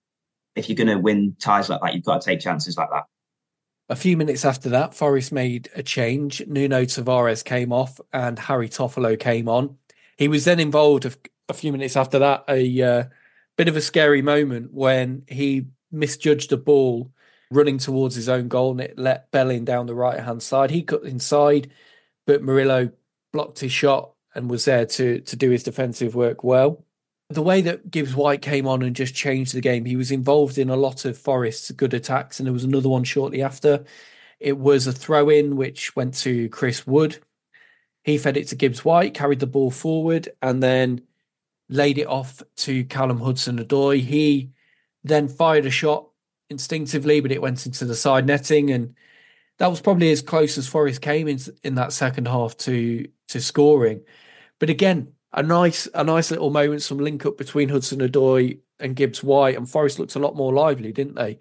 if 0.55 0.67
you're 0.67 0.75
going 0.75 0.88
to 0.88 0.97
win 0.97 1.35
ties 1.39 1.69
like 1.69 1.81
that, 1.81 1.93
you've 1.93 2.03
got 2.03 2.21
to 2.21 2.25
take 2.25 2.39
chances 2.39 2.77
like 2.77 2.89
that. 2.91 3.03
A 3.89 3.95
few 3.95 4.17
minutes 4.17 4.45
after 4.45 4.69
that, 4.69 4.93
Forest 4.93 5.31
made 5.31 5.69
a 5.75 5.81
change. 5.81 6.45
Nuno 6.45 6.83
Tavares 6.83 7.43
came 7.43 7.73
off 7.73 7.99
and 8.13 8.38
Harry 8.38 8.69
Toffolo 8.69 9.19
came 9.19 9.49
on. 9.49 9.77
He 10.17 10.27
was 10.27 10.45
then 10.45 10.59
involved 10.59 11.05
a, 11.05 11.53
few 11.53 11.71
minutes 11.71 11.95
after 11.95 12.19
that, 12.19 12.43
a 12.47 12.81
uh, 12.81 13.03
bit 13.57 13.67
of 13.67 13.75
a 13.75 13.81
scary 13.81 14.21
moment 14.21 14.73
when 14.73 15.23
he 15.27 15.67
misjudged 15.91 16.51
a 16.51 16.57
ball 16.57 17.12
running 17.51 17.77
towards 17.77 18.15
his 18.15 18.29
own 18.29 18.47
goal 18.47 18.71
and 18.71 18.81
it 18.81 18.97
let 18.97 19.31
Belling 19.31 19.65
down 19.65 19.88
the 19.88 19.95
right 19.95 20.19
hand 20.19 20.43
side. 20.43 20.69
He 20.69 20.83
cut 20.83 21.03
inside, 21.03 21.71
but 22.27 22.43
Murillo 22.43 22.91
blocked 23.33 23.59
his 23.59 23.71
shot 23.71 24.12
and 24.35 24.49
was 24.49 24.65
there 24.65 24.85
to 24.85 25.19
to 25.21 25.35
do 25.35 25.49
his 25.49 25.63
defensive 25.63 26.15
work 26.15 26.43
well. 26.43 26.85
The 27.29 27.43
way 27.43 27.62
that 27.62 27.91
Gibbs 27.91 28.15
White 28.15 28.41
came 28.41 28.67
on 28.67 28.81
and 28.81 28.95
just 28.95 29.13
changed 29.13 29.53
the 29.53 29.62
game, 29.62 29.85
he 29.85 29.95
was 29.95 30.12
involved 30.12 30.57
in 30.57 30.69
a 30.69 30.75
lot 30.75 31.05
of 31.05 31.17
Forest's 31.17 31.69
good 31.71 31.93
attacks, 31.93 32.39
and 32.39 32.47
there 32.47 32.53
was 32.53 32.63
another 32.63 32.89
one 32.89 33.03
shortly 33.03 33.43
after. 33.43 33.85
It 34.39 34.57
was 34.57 34.88
a 34.88 34.93
throw 34.93 35.29
in 35.29 35.55
which 35.55 35.95
went 35.95 36.15
to 36.19 36.49
Chris 36.49 36.88
Wood. 36.88 37.19
He 38.03 38.17
fed 38.17 38.38
it 38.38 38.47
to 38.47 38.55
Gibbs 38.55 38.83
White, 38.83 39.13
carried 39.13 39.39
the 39.39 39.47
ball 39.47 39.69
forward, 39.69 40.29
and 40.41 40.63
then 40.63 41.01
laid 41.67 41.99
it 41.99 42.07
off 42.07 42.41
to 42.57 42.83
Callum 42.85 43.19
Hudson 43.19 43.59
Odoi. 43.59 44.01
He 44.01 44.51
then 45.03 45.27
fired 45.27 45.65
a 45.67 45.69
shot 45.69 46.09
instinctively, 46.49 47.19
but 47.19 47.31
it 47.31 47.41
went 47.41 47.65
into 47.65 47.85
the 47.85 47.95
side 47.95 48.25
netting, 48.25 48.71
and 48.71 48.95
that 49.57 49.69
was 49.69 49.81
probably 49.81 50.12
as 50.12 50.21
close 50.21 50.57
as 50.57 50.67
Forest 50.67 51.01
came 51.01 51.27
in 51.27 51.39
in 51.63 51.75
that 51.75 51.93
second 51.93 52.27
half 52.27 52.57
to 52.57 53.07
to 53.29 53.41
scoring. 53.41 54.01
But 54.59 54.69
again, 54.69 55.13
a 55.33 55.43
nice 55.43 55.88
a 55.93 56.03
nice 56.03 56.31
little 56.31 56.49
moment, 56.49 56.81
some 56.81 56.97
link 56.97 57.25
up 57.25 57.38
between 57.38 57.69
Hudson 57.69 57.99
Odoi 57.99 58.59
and 58.79 58.95
Gibbs 58.95 59.23
White, 59.23 59.57
and 59.57 59.69
Forest 59.69 59.99
looked 59.99 60.15
a 60.15 60.19
lot 60.19 60.35
more 60.35 60.53
lively, 60.53 60.91
didn't 60.91 61.15
they? 61.15 61.39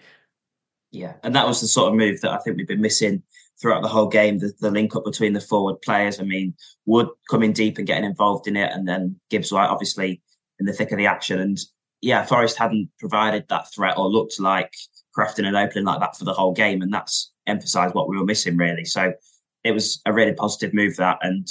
Yeah, 0.90 1.14
and 1.22 1.34
that 1.34 1.46
was 1.46 1.60
the 1.60 1.68
sort 1.68 1.92
of 1.92 1.98
move 1.98 2.20
that 2.20 2.32
I 2.32 2.38
think 2.38 2.56
we've 2.56 2.68
been 2.68 2.80
missing 2.80 3.22
throughout 3.60 3.82
the 3.82 3.88
whole 3.88 4.08
game. 4.08 4.38
The, 4.38 4.52
the 4.60 4.70
link 4.70 4.94
up 4.96 5.04
between 5.04 5.32
the 5.32 5.40
forward 5.40 5.82
players. 5.82 6.20
I 6.20 6.24
mean, 6.24 6.54
Wood 6.86 7.08
coming 7.30 7.52
deep 7.52 7.78
and 7.78 7.86
getting 7.86 8.04
involved 8.04 8.46
in 8.46 8.56
it, 8.56 8.72
and 8.72 8.86
then 8.86 9.16
Gibbs 9.30 9.52
White 9.52 9.68
obviously 9.68 10.22
in 10.58 10.66
the 10.66 10.72
thick 10.72 10.92
of 10.92 10.98
the 10.98 11.06
action. 11.06 11.40
And 11.40 11.58
yeah, 12.00 12.24
Forest 12.24 12.58
hadn't 12.58 12.90
provided 12.98 13.46
that 13.48 13.72
threat 13.72 13.98
or 13.98 14.08
looked 14.08 14.40
like 14.40 14.72
crafting 15.16 15.46
an 15.46 15.56
opening 15.56 15.84
like 15.84 16.00
that 16.00 16.16
for 16.16 16.24
the 16.24 16.32
whole 16.32 16.52
game, 16.52 16.82
and 16.82 16.92
that's 16.92 17.32
emphasised 17.46 17.94
what 17.94 18.08
we 18.08 18.16
were 18.16 18.24
missing 18.24 18.56
really. 18.56 18.84
So 18.84 19.12
it 19.64 19.72
was 19.72 20.00
a 20.06 20.12
really 20.12 20.34
positive 20.34 20.74
move 20.74 20.96
that, 20.96 21.18
and 21.22 21.46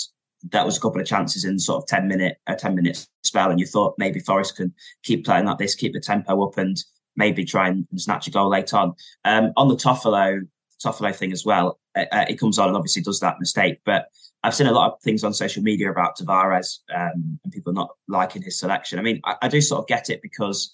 that 0.52 0.66
was 0.66 0.78
a 0.78 0.82
couple 0.82 1.02
of 1.02 1.08
chances 1.08 1.46
in 1.46 1.60
sort 1.60 1.84
of 1.84 1.88
ten 1.88 2.08
minute 2.08 2.38
a 2.48 2.56
ten 2.56 2.76
minute 2.76 3.06
spell, 3.24 3.52
and 3.52 3.60
you 3.60 3.66
thought 3.66 3.96
maybe 3.98 4.20
Forest 4.20 4.58
can 4.58 4.74
keep 5.04 5.26
playing 5.26 5.46
like 5.46 5.58
this, 5.58 5.76
keep 5.76 5.94
the 5.94 6.00
tempo 6.00 6.44
up, 6.46 6.58
and 6.58 6.84
maybe 7.16 7.44
try 7.44 7.68
and 7.68 7.86
snatch 7.96 8.28
a 8.28 8.32
goal 8.32 8.50
late 8.50 8.74
on. 8.74 8.94
Um, 9.26 9.52
on 9.58 9.68
the 9.68 9.76
Toffolo 9.76 10.48
Toffolo 10.84 11.14
thing 11.14 11.32
as 11.32 11.44
well, 11.44 11.80
uh, 11.96 12.06
uh, 12.12 12.26
he 12.28 12.36
comes 12.36 12.60
on 12.60 12.68
and 12.68 12.78
obviously 12.78 13.02
does 13.02 13.20
that 13.20 13.40
mistake, 13.40 13.80
but 13.86 14.08
I've 14.44 14.56
seen 14.56 14.68
a 14.68 14.72
lot 14.72 14.94
of 14.94 15.02
things 15.02 15.24
on 15.24 15.34
social 15.34 15.64
media 15.64 15.92
about 15.92 16.18
Tavares 16.18 16.80
um, 16.96 17.40
and 17.44 17.52
people 17.52 17.74
not 17.74 17.90
liking 18.08 18.44
his 18.44 18.60
selection. 18.60 19.00
I 19.00 19.02
mean, 19.02 19.20
I, 19.26 19.36
I, 19.42 19.48
do 19.48 19.60
sort 19.60 19.82
of 19.82 19.88
get 19.88 20.10
it 20.12 20.22
because 20.22 20.72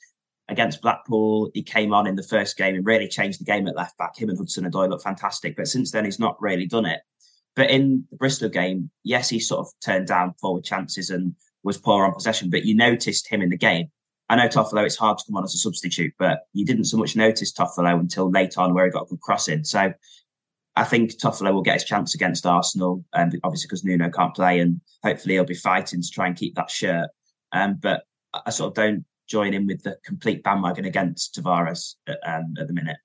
against 0.49 0.81
Blackpool, 0.81 1.49
he 1.53 1.63
came 1.63 1.93
on 1.93 2.07
in 2.07 2.15
the 2.15 2.23
first 2.23 2.57
game 2.57 2.75
and 2.75 2.85
really 2.85 3.07
changed 3.07 3.39
the 3.39 3.45
game 3.45 3.67
at 3.67 3.75
left 3.75 3.97
back. 3.97 4.17
Him 4.17 4.29
and 4.29 4.37
Hudson-Odoi 4.37 4.89
look 4.89 5.01
fantastic, 5.01 5.55
but 5.55 5.67
since 5.67 5.91
then 5.91 6.05
he's 6.05 6.19
not 6.19 6.41
really 6.41 6.65
done 6.65 6.85
it. 6.85 7.01
But 7.55 7.69
in 7.69 8.05
the 8.09 8.17
Bristol 8.17 8.49
game, 8.49 8.89
yes, 9.03 9.29
he 9.29 9.39
sort 9.39 9.67
of 9.67 9.73
turned 9.83 10.07
down 10.07 10.33
forward 10.41 10.63
chances 10.63 11.09
and 11.09 11.35
was 11.63 11.77
poor 11.77 12.05
on 12.05 12.13
possession, 12.13 12.49
but 12.49 12.65
you 12.65 12.75
noticed 12.75 13.27
him 13.27 13.41
in 13.41 13.49
the 13.49 13.57
game. 13.57 13.89
I 14.29 14.35
know 14.35 14.47
Toffolo, 14.47 14.85
it's 14.85 14.95
hard 14.95 15.17
to 15.17 15.23
come 15.27 15.37
on 15.37 15.43
as 15.43 15.53
a 15.53 15.59
substitute, 15.59 16.13
but 16.17 16.41
you 16.53 16.65
didn't 16.65 16.85
so 16.85 16.97
much 16.97 17.15
notice 17.15 17.53
Toffolo 17.53 17.99
until 17.99 18.31
late 18.31 18.57
on 18.57 18.73
where 18.73 18.85
he 18.85 18.91
got 18.91 19.03
a 19.03 19.09
good 19.09 19.21
cross 19.21 19.47
in. 19.47 19.63
So 19.63 19.93
I 20.75 20.83
think 20.83 21.11
Toffolo 21.11 21.53
will 21.53 21.61
get 21.61 21.75
his 21.75 21.83
chance 21.83 22.15
against 22.15 22.45
Arsenal, 22.45 23.05
um, 23.13 23.31
obviously 23.43 23.67
because 23.67 23.83
Nuno 23.83 24.09
can't 24.09 24.33
play, 24.33 24.59
and 24.59 24.81
hopefully 25.03 25.35
he'll 25.35 25.45
be 25.45 25.53
fighting 25.53 26.01
to 26.01 26.09
try 26.09 26.27
and 26.27 26.35
keep 26.35 26.55
that 26.55 26.71
shirt. 26.71 27.09
Um, 27.51 27.75
but 27.79 28.03
I 28.33 28.49
sort 28.49 28.69
of 28.69 28.73
don't 28.73 29.05
join 29.27 29.53
in 29.53 29.67
with 29.67 29.83
the 29.83 29.97
complete 30.03 30.43
bandwagon 30.43 30.85
against 30.85 31.35
Tavares 31.35 31.95
at, 32.07 32.19
um, 32.25 32.53
at 32.59 32.67
the 32.67 32.73
minute. 32.73 32.97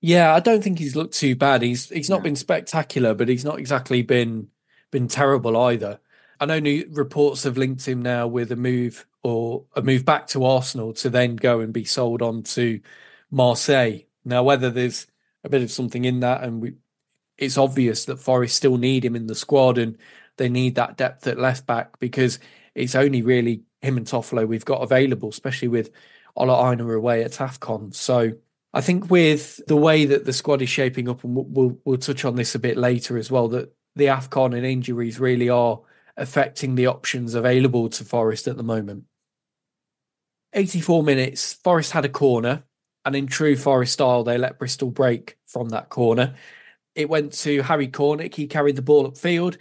Yeah, 0.00 0.32
I 0.32 0.40
don't 0.40 0.62
think 0.62 0.78
he's 0.78 0.94
looked 0.94 1.14
too 1.14 1.34
bad. 1.34 1.62
He's 1.62 1.88
he's 1.88 2.10
not 2.10 2.22
been 2.22 2.36
spectacular, 2.36 3.14
but 3.14 3.28
he's 3.28 3.44
not 3.44 3.58
exactly 3.58 4.02
been 4.02 4.48
been 4.90 5.08
terrible 5.08 5.56
either. 5.56 6.00
I 6.40 6.46
know 6.46 6.60
new 6.60 6.88
reports 6.90 7.42
have 7.42 7.58
linked 7.58 7.86
him 7.86 8.02
now 8.02 8.28
with 8.28 8.52
a 8.52 8.56
move 8.56 9.06
or 9.24 9.64
a 9.74 9.82
move 9.82 10.04
back 10.04 10.28
to 10.28 10.44
Arsenal 10.44 10.92
to 10.94 11.10
then 11.10 11.34
go 11.34 11.60
and 11.60 11.72
be 11.72 11.84
sold 11.84 12.22
on 12.22 12.44
to 12.44 12.80
Marseille. 13.30 14.00
Now, 14.24 14.44
whether 14.44 14.70
there's 14.70 15.08
a 15.42 15.48
bit 15.48 15.62
of 15.62 15.70
something 15.72 16.04
in 16.04 16.20
that, 16.20 16.44
and 16.44 16.62
we, 16.62 16.74
it's 17.36 17.58
obvious 17.58 18.04
that 18.04 18.20
Forest 18.20 18.56
still 18.56 18.76
need 18.76 19.04
him 19.04 19.16
in 19.16 19.26
the 19.26 19.34
squad, 19.34 19.78
and 19.78 19.98
they 20.36 20.48
need 20.48 20.76
that 20.76 20.96
depth 20.96 21.26
at 21.26 21.38
left 21.38 21.66
back 21.66 21.98
because 21.98 22.38
it's 22.74 22.94
only 22.94 23.22
really 23.22 23.62
him 23.82 23.96
and 23.96 24.06
Toffolo 24.06 24.46
we've 24.46 24.64
got 24.64 24.82
available, 24.82 25.28
especially 25.28 25.68
with 25.68 25.90
Ola 26.36 26.70
Aina 26.70 26.86
away 26.88 27.22
at 27.22 27.32
AFCON. 27.32 27.94
So 27.94 28.32
I 28.72 28.80
think 28.80 29.10
with 29.10 29.60
the 29.66 29.76
way 29.76 30.04
that 30.04 30.24
the 30.24 30.32
squad 30.32 30.62
is 30.62 30.68
shaping 30.68 31.08
up, 31.08 31.24
and 31.24 31.34
we'll, 31.34 31.44
we'll, 31.44 31.78
we'll 31.84 31.98
touch 31.98 32.24
on 32.24 32.36
this 32.36 32.54
a 32.54 32.58
bit 32.58 32.76
later 32.76 33.16
as 33.16 33.30
well, 33.30 33.48
that 33.48 33.74
the 33.96 34.06
AFCON 34.06 34.56
and 34.56 34.66
injuries 34.66 35.18
really 35.18 35.48
are 35.48 35.80
affecting 36.16 36.74
the 36.74 36.86
options 36.86 37.34
available 37.34 37.88
to 37.88 38.04
Forest 38.04 38.48
at 38.48 38.56
the 38.56 38.62
moment. 38.62 39.04
84 40.52 41.02
minutes, 41.02 41.52
Forest 41.52 41.92
had 41.92 42.04
a 42.04 42.08
corner 42.08 42.64
and 43.08 43.16
in 43.16 43.26
true 43.26 43.56
Forest 43.56 43.94
style, 43.94 44.22
they 44.22 44.36
let 44.36 44.58
Bristol 44.58 44.90
break 44.90 45.38
from 45.46 45.70
that 45.70 45.88
corner. 45.88 46.34
It 46.94 47.08
went 47.08 47.32
to 47.34 47.62
Harry 47.62 47.88
Cornick. 47.88 48.34
He 48.34 48.46
carried 48.46 48.76
the 48.76 48.82
ball 48.82 49.10
upfield, 49.10 49.56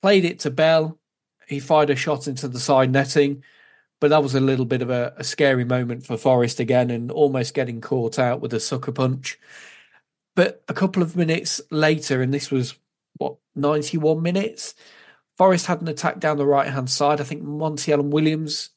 played 0.00 0.24
it 0.24 0.38
to 0.40 0.50
Bell. 0.50 1.00
He 1.48 1.58
fired 1.58 1.90
a 1.90 1.96
shot 1.96 2.28
into 2.28 2.46
the 2.46 2.60
side 2.60 2.92
netting, 2.92 3.42
but 4.02 4.08
that 4.08 4.20
was 4.20 4.34
a 4.34 4.40
little 4.40 4.64
bit 4.64 4.82
of 4.82 4.90
a, 4.90 5.14
a 5.16 5.22
scary 5.22 5.64
moment 5.64 6.04
for 6.04 6.16
Forest 6.16 6.58
again 6.58 6.90
and 6.90 7.12
almost 7.12 7.54
getting 7.54 7.80
caught 7.80 8.18
out 8.18 8.40
with 8.40 8.52
a 8.52 8.58
sucker 8.58 8.90
punch. 8.90 9.38
But 10.34 10.64
a 10.66 10.74
couple 10.74 11.04
of 11.04 11.14
minutes 11.14 11.60
later, 11.70 12.20
and 12.20 12.34
this 12.34 12.50
was 12.50 12.74
what, 13.18 13.36
91 13.54 14.20
minutes, 14.20 14.74
Forest 15.38 15.66
had 15.66 15.82
an 15.82 15.86
attack 15.86 16.18
down 16.18 16.36
the 16.36 16.44
right 16.44 16.66
hand 16.66 16.90
side. 16.90 17.20
I 17.20 17.24
think 17.24 17.44
Monty 17.44 17.92
Allen 17.92 18.10
Williams 18.10 18.70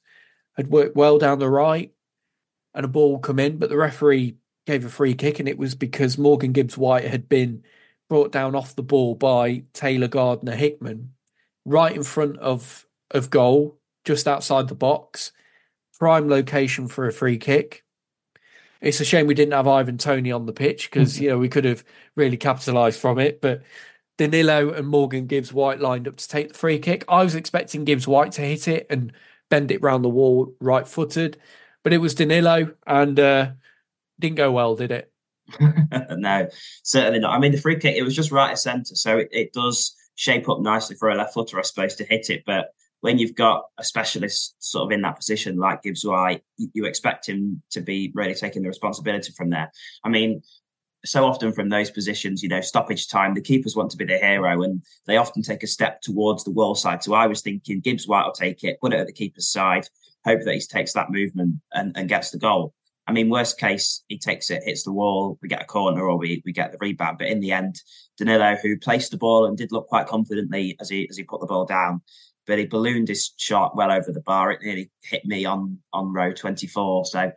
had 0.57 0.67
worked 0.67 0.95
well 0.95 1.17
down 1.17 1.39
the 1.39 1.49
right 1.49 1.91
and 2.75 2.85
a 2.85 2.87
ball 2.87 3.17
come 3.17 3.39
in, 3.39 3.57
but 3.57 3.69
the 3.69 3.77
referee 3.77 4.37
gave 4.67 4.85
a 4.85 4.89
free 4.89 5.15
kick, 5.15 5.39
and 5.39 5.49
it 5.49 5.57
was 5.57 5.73
because 5.73 6.19
Morgan 6.19 6.51
Gibbs 6.51 6.77
White 6.77 7.05
had 7.05 7.27
been 7.27 7.63
brought 8.09 8.31
down 8.31 8.53
off 8.53 8.75
the 8.75 8.83
ball 8.83 9.15
by 9.15 9.63
Taylor 9.73 10.07
Gardner 10.07 10.55
Hickman, 10.55 11.13
right 11.65 11.95
in 11.95 12.03
front 12.03 12.37
of 12.37 12.85
of 13.09 13.31
goal, 13.31 13.79
just 14.05 14.27
outside 14.27 14.67
the 14.67 14.75
box. 14.75 15.31
Prime 15.99 16.29
location 16.29 16.87
for 16.87 17.07
a 17.07 17.13
free 17.13 17.37
kick. 17.37 17.83
It's 18.81 18.99
a 18.99 19.05
shame 19.05 19.27
we 19.27 19.33
didn't 19.33 19.53
have 19.53 19.67
Ivan 19.67 19.97
Toney 19.97 20.31
on 20.31 20.45
the 20.45 20.53
pitch 20.53 20.89
because 20.89 21.19
you 21.19 21.29
know 21.29 21.37
we 21.37 21.49
could 21.49 21.65
have 21.65 21.83
really 22.15 22.37
capitalised 22.37 22.99
from 22.99 23.19
it. 23.19 23.41
But 23.41 23.63
Danilo 24.17 24.71
and 24.71 24.87
Morgan 24.87 25.27
Gibbs 25.27 25.51
White 25.51 25.79
lined 25.79 26.07
up 26.07 26.17
to 26.17 26.27
take 26.27 26.49
the 26.49 26.53
free 26.53 26.79
kick. 26.79 27.03
I 27.07 27.23
was 27.23 27.35
expecting 27.35 27.85
Gibbs 27.85 28.07
White 28.07 28.33
to 28.33 28.41
hit 28.41 28.67
it 28.67 28.87
and 28.89 29.11
bend 29.49 29.71
it 29.71 29.81
round 29.81 30.03
the 30.03 30.09
wall 30.09 30.53
right 30.59 30.87
footed 30.87 31.37
but 31.85 31.93
it 31.93 31.99
was 31.99 32.15
Danilo 32.15 32.73
and 32.87 33.17
uh, 33.19 33.51
didn't 34.19 34.37
go 34.37 34.51
well, 34.51 34.75
did 34.75 34.91
it? 34.91 35.11
no, 36.17 36.47
certainly 36.81 37.19
not. 37.19 37.35
I 37.35 37.37
mean, 37.37 37.51
the 37.51 37.59
free 37.59 37.77
kick, 37.77 37.95
it 37.95 38.01
was 38.01 38.15
just 38.15 38.31
right 38.31 38.49
at 38.49 38.57
centre, 38.57 38.95
so 38.95 39.19
it, 39.19 39.29
it 39.31 39.53
does 39.53 39.95
shape 40.15 40.49
up 40.49 40.61
nicely 40.61 40.95
for 40.95 41.09
a 41.09 41.15
left 41.15 41.35
footer, 41.35 41.59
I 41.59 41.61
suppose, 41.61 41.93
to 41.97 42.03
hit 42.03 42.31
it. 42.31 42.41
But 42.43 42.69
when 43.05 43.19
you've 43.19 43.35
got 43.35 43.65
a 43.77 43.83
specialist 43.83 44.55
sort 44.57 44.85
of 44.85 44.91
in 44.91 45.03
that 45.03 45.15
position 45.15 45.57
like 45.57 45.83
Gibbs 45.83 46.03
White, 46.03 46.41
you 46.57 46.85
expect 46.85 47.29
him 47.29 47.61
to 47.69 47.79
be 47.79 48.11
really 48.15 48.33
taking 48.33 48.63
the 48.63 48.67
responsibility 48.67 49.31
from 49.37 49.51
there. 49.51 49.71
I 50.03 50.09
mean, 50.09 50.41
so 51.05 51.23
often 51.23 51.53
from 51.53 51.69
those 51.69 51.91
positions, 51.91 52.41
you 52.41 52.49
know, 52.49 52.61
stoppage 52.61 53.07
time, 53.07 53.35
the 53.35 53.41
keepers 53.41 53.75
want 53.75 53.91
to 53.91 53.97
be 53.97 54.05
the 54.05 54.17
hero 54.17 54.63
and 54.63 54.81
they 55.05 55.17
often 55.17 55.43
take 55.43 55.61
a 55.61 55.67
step 55.67 56.01
towards 56.01 56.43
the 56.43 56.49
wall 56.49 56.73
side. 56.73 57.03
So 57.03 57.13
I 57.13 57.27
was 57.27 57.43
thinking 57.43 57.79
Gibbs 57.79 58.07
White 58.07 58.25
will 58.25 58.31
take 58.31 58.63
it, 58.63 58.81
put 58.81 58.91
it 58.91 58.99
at 58.99 59.05
the 59.05 59.13
keeper's 59.13 59.51
side, 59.51 59.87
hope 60.25 60.41
that 60.43 60.55
he 60.55 60.59
takes 60.61 60.93
that 60.93 61.11
movement 61.11 61.57
and, 61.73 61.95
and 61.95 62.09
gets 62.09 62.31
the 62.31 62.39
goal. 62.39 62.73
I 63.05 63.11
mean, 63.11 63.29
worst 63.29 63.59
case, 63.59 64.03
he 64.07 64.17
takes 64.17 64.49
it, 64.49 64.63
hits 64.63 64.81
the 64.81 64.91
wall, 64.91 65.37
we 65.43 65.47
get 65.47 65.61
a 65.61 65.65
corner, 65.65 66.09
or 66.09 66.17
we, 66.17 66.41
we 66.43 66.51
get 66.51 66.71
the 66.71 66.79
rebound. 66.81 67.19
But 67.19 67.27
in 67.27 67.39
the 67.39 67.51
end, 67.51 67.79
Danilo, 68.17 68.57
who 68.63 68.79
placed 68.79 69.11
the 69.11 69.17
ball 69.17 69.45
and 69.45 69.55
did 69.55 69.71
look 69.71 69.85
quite 69.89 70.07
confidently 70.07 70.75
as 70.81 70.89
he 70.89 71.07
as 71.07 71.17
he 71.17 71.23
put 71.23 71.39
the 71.39 71.45
ball 71.45 71.65
down, 71.65 72.01
but 72.47 72.59
he 72.59 72.65
ballooned 72.65 73.07
his 73.07 73.33
shot 73.37 73.75
well 73.75 73.91
over 73.91 74.11
the 74.11 74.21
bar. 74.21 74.51
It 74.51 74.61
nearly 74.63 74.91
hit 75.03 75.25
me 75.25 75.45
on 75.45 75.79
on 75.93 76.13
row 76.13 76.31
twenty 76.33 76.67
four. 76.67 77.05
So, 77.05 77.31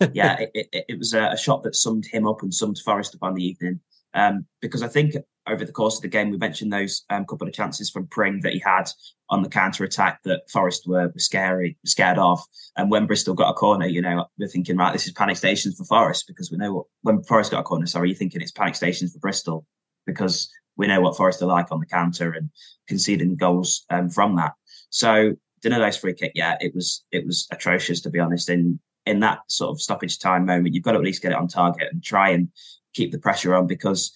yeah, 0.12 0.38
it, 0.40 0.50
it, 0.54 0.84
it, 0.88 0.98
was 0.98 1.14
a, 1.14 1.36
shot 1.36 1.62
that 1.62 1.74
summed 1.74 2.06
him 2.06 2.26
up 2.26 2.42
and 2.42 2.52
summed 2.52 2.78
Forest 2.84 3.14
up 3.14 3.22
on 3.22 3.34
the 3.34 3.44
evening. 3.44 3.80
Um, 4.14 4.46
because 4.62 4.82
I 4.82 4.88
think 4.88 5.14
over 5.46 5.64
the 5.64 5.72
course 5.72 5.96
of 5.96 6.02
the 6.02 6.08
game, 6.08 6.30
we 6.30 6.38
mentioned 6.38 6.72
those 6.72 7.04
um, 7.10 7.24
couple 7.24 7.46
of 7.46 7.54
chances 7.54 7.90
from 7.90 8.06
Pring 8.06 8.40
that 8.42 8.52
he 8.52 8.58
had 8.58 8.88
on 9.28 9.42
the 9.42 9.48
counter 9.48 9.84
attack 9.84 10.22
that 10.24 10.48
Forest 10.50 10.86
were, 10.86 11.08
were 11.08 11.18
scary, 11.18 11.76
scared 11.84 12.18
of. 12.18 12.40
And 12.76 12.90
when 12.90 13.06
Bristol 13.06 13.34
got 13.34 13.50
a 13.50 13.54
corner, 13.54 13.86
you 13.86 14.02
know, 14.02 14.26
we're 14.38 14.48
thinking, 14.48 14.76
right, 14.76 14.92
this 14.92 15.06
is 15.06 15.12
panic 15.12 15.36
stations 15.36 15.76
for 15.76 15.84
Forest 15.84 16.24
because 16.26 16.50
we 16.50 16.56
know 16.56 16.72
what, 16.72 16.86
when 17.02 17.22
Forest 17.22 17.52
got 17.52 17.60
a 17.60 17.64
corner, 17.64 17.86
sorry, 17.86 18.08
you're 18.08 18.16
thinking 18.16 18.40
it's 18.40 18.52
panic 18.52 18.74
stations 18.74 19.12
for 19.12 19.18
Bristol 19.18 19.66
because 20.06 20.50
we 20.76 20.86
know 20.86 21.00
what 21.00 21.16
Forest 21.16 21.42
are 21.42 21.46
like 21.46 21.72
on 21.72 21.80
the 21.80 21.86
counter 21.86 22.32
and 22.32 22.50
conceding 22.88 23.36
goals 23.36 23.84
um, 23.90 24.10
from 24.10 24.36
that. 24.36 24.52
So 24.90 25.32
Danilo's 25.62 25.96
free 25.96 26.14
kick, 26.14 26.32
yeah, 26.34 26.56
it 26.60 26.74
was 26.74 27.04
it 27.10 27.26
was 27.26 27.46
atrocious 27.50 28.00
to 28.02 28.10
be 28.10 28.18
honest. 28.18 28.48
In 28.48 28.78
in 29.06 29.20
that 29.20 29.40
sort 29.48 29.70
of 29.70 29.80
stoppage 29.80 30.18
time 30.18 30.46
moment, 30.46 30.74
you've 30.74 30.84
got 30.84 30.92
to 30.92 30.98
at 30.98 31.04
least 31.04 31.22
get 31.22 31.32
it 31.32 31.38
on 31.38 31.48
target 31.48 31.88
and 31.92 32.02
try 32.02 32.30
and 32.30 32.48
keep 32.94 33.12
the 33.12 33.18
pressure 33.18 33.54
on 33.54 33.66
because 33.66 34.12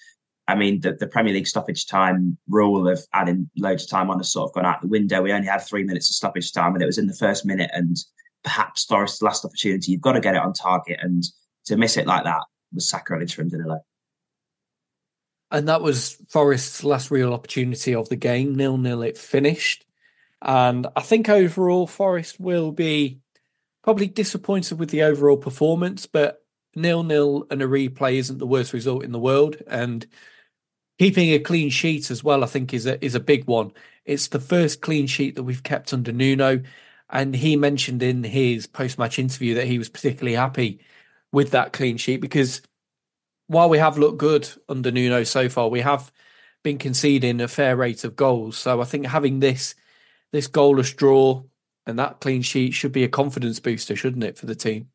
I 0.51 0.57
mean, 0.57 0.81
the, 0.81 0.95
the 0.95 1.07
Premier 1.07 1.33
League 1.33 1.47
stoppage 1.47 1.87
time 1.87 2.37
rule 2.49 2.89
of 2.89 3.07
adding 3.13 3.49
loads 3.57 3.85
of 3.85 3.91
time 3.91 4.11
on 4.11 4.19
has 4.19 4.33
sort 4.33 4.51
of 4.51 4.55
gone 4.55 4.67
out 4.67 4.83
the 4.83 4.89
window. 4.89 5.23
We 5.23 5.33
only 5.33 5.47
had 5.47 5.59
three 5.59 5.85
minutes 5.85 6.09
of 6.09 6.17
stoppage 6.17 6.53
time, 6.53 6.75
and 6.75 6.83
it 6.83 6.87
was 6.87 6.99
in 6.99 7.07
the 7.07 7.15
first 7.15 7.47
minute. 7.47 7.71
And 7.73 7.97
perhaps 8.43 8.85
Forest's 8.85 9.23
last 9.23 9.45
opportunity, 9.45 9.93
you've 9.93 10.01
got 10.01 10.13
to 10.13 10.21
get 10.21 10.35
it 10.35 10.43
on 10.43 10.53
target. 10.53 10.99
And 11.01 11.23
to 11.67 11.77
miss 11.77 11.97
it 11.97 12.07
like 12.09 12.25
that 12.25 12.43
was 12.73 12.89
sacrilege 12.89 13.35
from 13.35 13.49
Danilo. 13.49 13.81
And 15.51 15.69
that 15.69 15.83
was 15.83 16.17
Forest's 16.29 16.85
last 16.85 17.11
real 17.11 17.33
opportunity 17.33 17.95
of 17.95 18.09
the 18.09 18.17
game. 18.17 18.55
Nil 18.55 18.79
nil, 18.79 19.03
it 19.03 19.19
finished. 19.19 19.85
And 20.43 20.87
I 20.97 21.01
think 21.01 21.29
overall, 21.29 21.87
Forest 21.87 22.41
will 22.41 22.73
be 22.73 23.21
probably 23.83 24.07
disappointed 24.07 24.79
with 24.79 24.91
the 24.91 25.03
overall 25.03 25.37
performance, 25.37 26.07
but 26.07 26.45
nil 26.75 27.03
nil 27.03 27.47
and 27.51 27.63
a 27.63 27.67
replay 27.67 28.15
isn't 28.15 28.39
the 28.39 28.47
worst 28.47 28.73
result 28.73 29.05
in 29.05 29.13
the 29.13 29.19
world. 29.19 29.57
And 29.67 30.07
keeping 30.99 31.31
a 31.31 31.39
clean 31.39 31.71
sheet 31.71 32.11
as 32.11 32.23
well, 32.23 32.45
I 32.45 32.47
think 32.47 32.73
is 32.73 32.87
a 32.87 33.03
is 33.05 33.15
a 33.15 33.21
big 33.21 33.47
one. 33.47 33.73
It's 34.05 34.29
the 34.29 34.41
first 34.41 34.81
clean 34.81 35.07
sheet 35.07 35.35
that 35.35 35.43
we've 35.43 35.63
kept 35.63 35.93
under 35.93 36.13
Nuno, 36.13 36.63
and 37.09 37.35
he 37.35 37.57
mentioned 37.57 38.03
in 38.03 38.23
his 38.25 38.67
post 38.67 38.99
match 38.99 39.19
interview 39.19 39.55
that 39.55 39.67
he 39.67 39.79
was 39.79 39.89
particularly 39.89 40.37
happy 40.37 40.81
with 41.33 41.51
that 41.51 41.73
clean 41.73 41.97
sheet 41.97 42.21
because 42.21 42.63
while 43.51 43.69
we 43.69 43.79
have 43.79 43.99
looked 43.99 44.19
good 44.19 44.49
under 44.69 44.93
Nuno 44.93 45.25
so 45.25 45.49
far, 45.49 45.69
we 45.69 45.81
have 45.81 46.13
been 46.63 46.79
conceding 46.79 47.41
a 47.41 47.49
fair 47.49 47.75
rate 47.75 48.05
of 48.05 48.15
goals. 48.15 48.57
So 48.57 48.81
I 48.81 48.85
think 48.85 49.07
having 49.07 49.41
this 49.41 49.75
this 50.31 50.47
goalless 50.47 50.95
draw 50.95 51.43
and 51.85 51.99
that 51.99 52.21
clean 52.21 52.43
sheet 52.43 52.75
should 52.75 52.93
be 52.93 53.03
a 53.03 53.09
confidence 53.09 53.59
booster, 53.59 53.97
shouldn't 53.97 54.23
it, 54.23 54.39
for 54.39 54.47
the 54.47 54.55
team? 54.55 54.91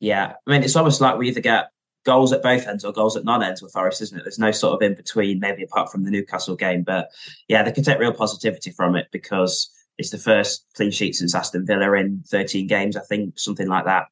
Yeah, 0.00 0.32
I 0.46 0.50
mean, 0.50 0.62
it's 0.62 0.76
almost 0.76 1.02
like 1.02 1.18
we 1.18 1.28
either 1.28 1.42
get 1.42 1.68
goals 2.06 2.32
at 2.32 2.42
both 2.42 2.66
ends 2.66 2.86
or 2.86 2.92
goals 2.92 3.18
at 3.18 3.24
none 3.26 3.42
ends 3.42 3.60
with 3.60 3.72
Forest, 3.72 4.00
isn't 4.00 4.18
it? 4.18 4.22
There's 4.22 4.38
no 4.38 4.50
sort 4.50 4.74
of 4.74 4.86
in 4.86 4.94
between, 4.94 5.38
maybe 5.38 5.62
apart 5.62 5.92
from 5.92 6.04
the 6.04 6.10
Newcastle 6.10 6.56
game. 6.56 6.84
But 6.84 7.10
yeah, 7.48 7.62
they 7.62 7.72
can 7.72 7.84
take 7.84 7.98
real 7.98 8.14
positivity 8.14 8.70
from 8.70 8.96
it 8.96 9.08
because 9.12 9.70
it's 9.98 10.10
the 10.10 10.18
first 10.18 10.64
clean 10.74 10.90
sheet 10.90 11.16
since 11.16 11.34
Aston 11.34 11.66
Villa 11.66 11.92
in 11.92 12.22
13 12.28 12.66
games, 12.66 12.96
I 12.96 13.02
think, 13.02 13.38
something 13.38 13.68
like 13.68 13.84
that. 13.84 14.06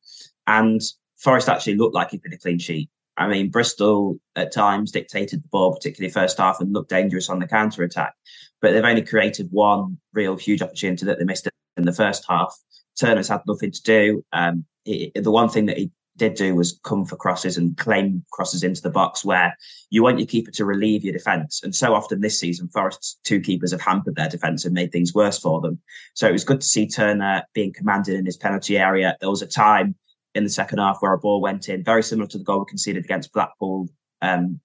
And 0.46 0.82
Forest 1.16 1.48
actually 1.48 1.76
looked 1.76 1.94
like 1.94 2.11
he'd 2.11 2.22
been 2.22 2.35
a 2.35 2.38
clean 2.38 2.58
sheet. 2.58 2.90
I 3.16 3.29
mean, 3.29 3.51
Bristol 3.51 4.18
at 4.37 4.53
times 4.53 4.90
dictated 4.90 5.42
the 5.42 5.48
ball, 5.48 5.75
particularly 5.75 6.12
first 6.12 6.38
half, 6.38 6.61
and 6.61 6.72
looked 6.72 6.90
dangerous 6.90 7.29
on 7.29 7.38
the 7.38 7.46
counter 7.46 7.83
attack. 7.83 8.14
But 8.61 8.72
they've 8.72 8.85
only 8.85 9.03
created 9.03 9.48
one 9.51 9.98
real 10.12 10.37
huge 10.37 10.62
opportunity 10.62 11.05
that 11.07 11.18
they 11.18 11.25
missed 11.25 11.48
in 11.77 11.85
the 11.85 11.92
first 11.92 12.25
half. 12.29 12.57
Turner's 12.98 13.29
had 13.29 13.42
nothing 13.46 13.72
to 13.72 13.83
do. 13.83 14.25
Um, 14.33 14.64
it, 14.85 15.22
the 15.22 15.31
one 15.31 15.48
thing 15.48 15.66
that 15.66 15.79
he 15.79 15.90
did 16.16 16.35
do 16.35 16.55
was 16.55 16.79
come 16.85 17.05
for 17.05 17.16
crosses 17.16 17.57
and 17.57 17.77
claim 17.77 18.25
crosses 18.33 18.62
into 18.62 18.83
the 18.83 18.90
box 18.90 19.25
where 19.25 19.57
you 19.90 20.03
want 20.03 20.18
your 20.18 20.27
keeper 20.27 20.51
to 20.51 20.64
relieve 20.64 21.05
your 21.05 21.12
defence. 21.12 21.62
And 21.62 21.75
so 21.75 21.94
often 21.94 22.20
this 22.20 22.38
season, 22.38 22.68
Forest's 22.68 23.18
two 23.25 23.40
keepers 23.40 23.72
have 23.72 23.81
hampered 23.81 24.16
their 24.16 24.29
defence 24.29 24.64
and 24.64 24.75
made 24.75 24.92
things 24.92 25.14
worse 25.14 25.38
for 25.38 25.61
them. 25.61 25.79
So 26.14 26.29
it 26.29 26.33
was 26.33 26.44
good 26.44 26.61
to 26.61 26.66
see 26.66 26.87
Turner 26.87 27.44
being 27.55 27.72
commanded 27.72 28.16
in 28.16 28.27
his 28.27 28.37
penalty 28.37 28.79
area. 28.79 29.16
There 29.20 29.31
was 29.31 29.42
a 29.42 29.46
time 29.46 29.94
in 30.35 30.45
the 30.45 30.51
second 30.51 30.79
half 30.79 30.99
where 31.01 31.12
a 31.12 31.18
ball 31.18 31.40
went 31.40 31.68
in, 31.68 31.85
very 31.85 32.03
similar 32.03 32.29
to 32.29 32.38
the 32.38 32.45
goal 32.45 32.61
we 32.61 32.66
conceded 32.66 33.05
against 33.05 33.33
Blackpool 33.33 33.88
um, 34.23 34.61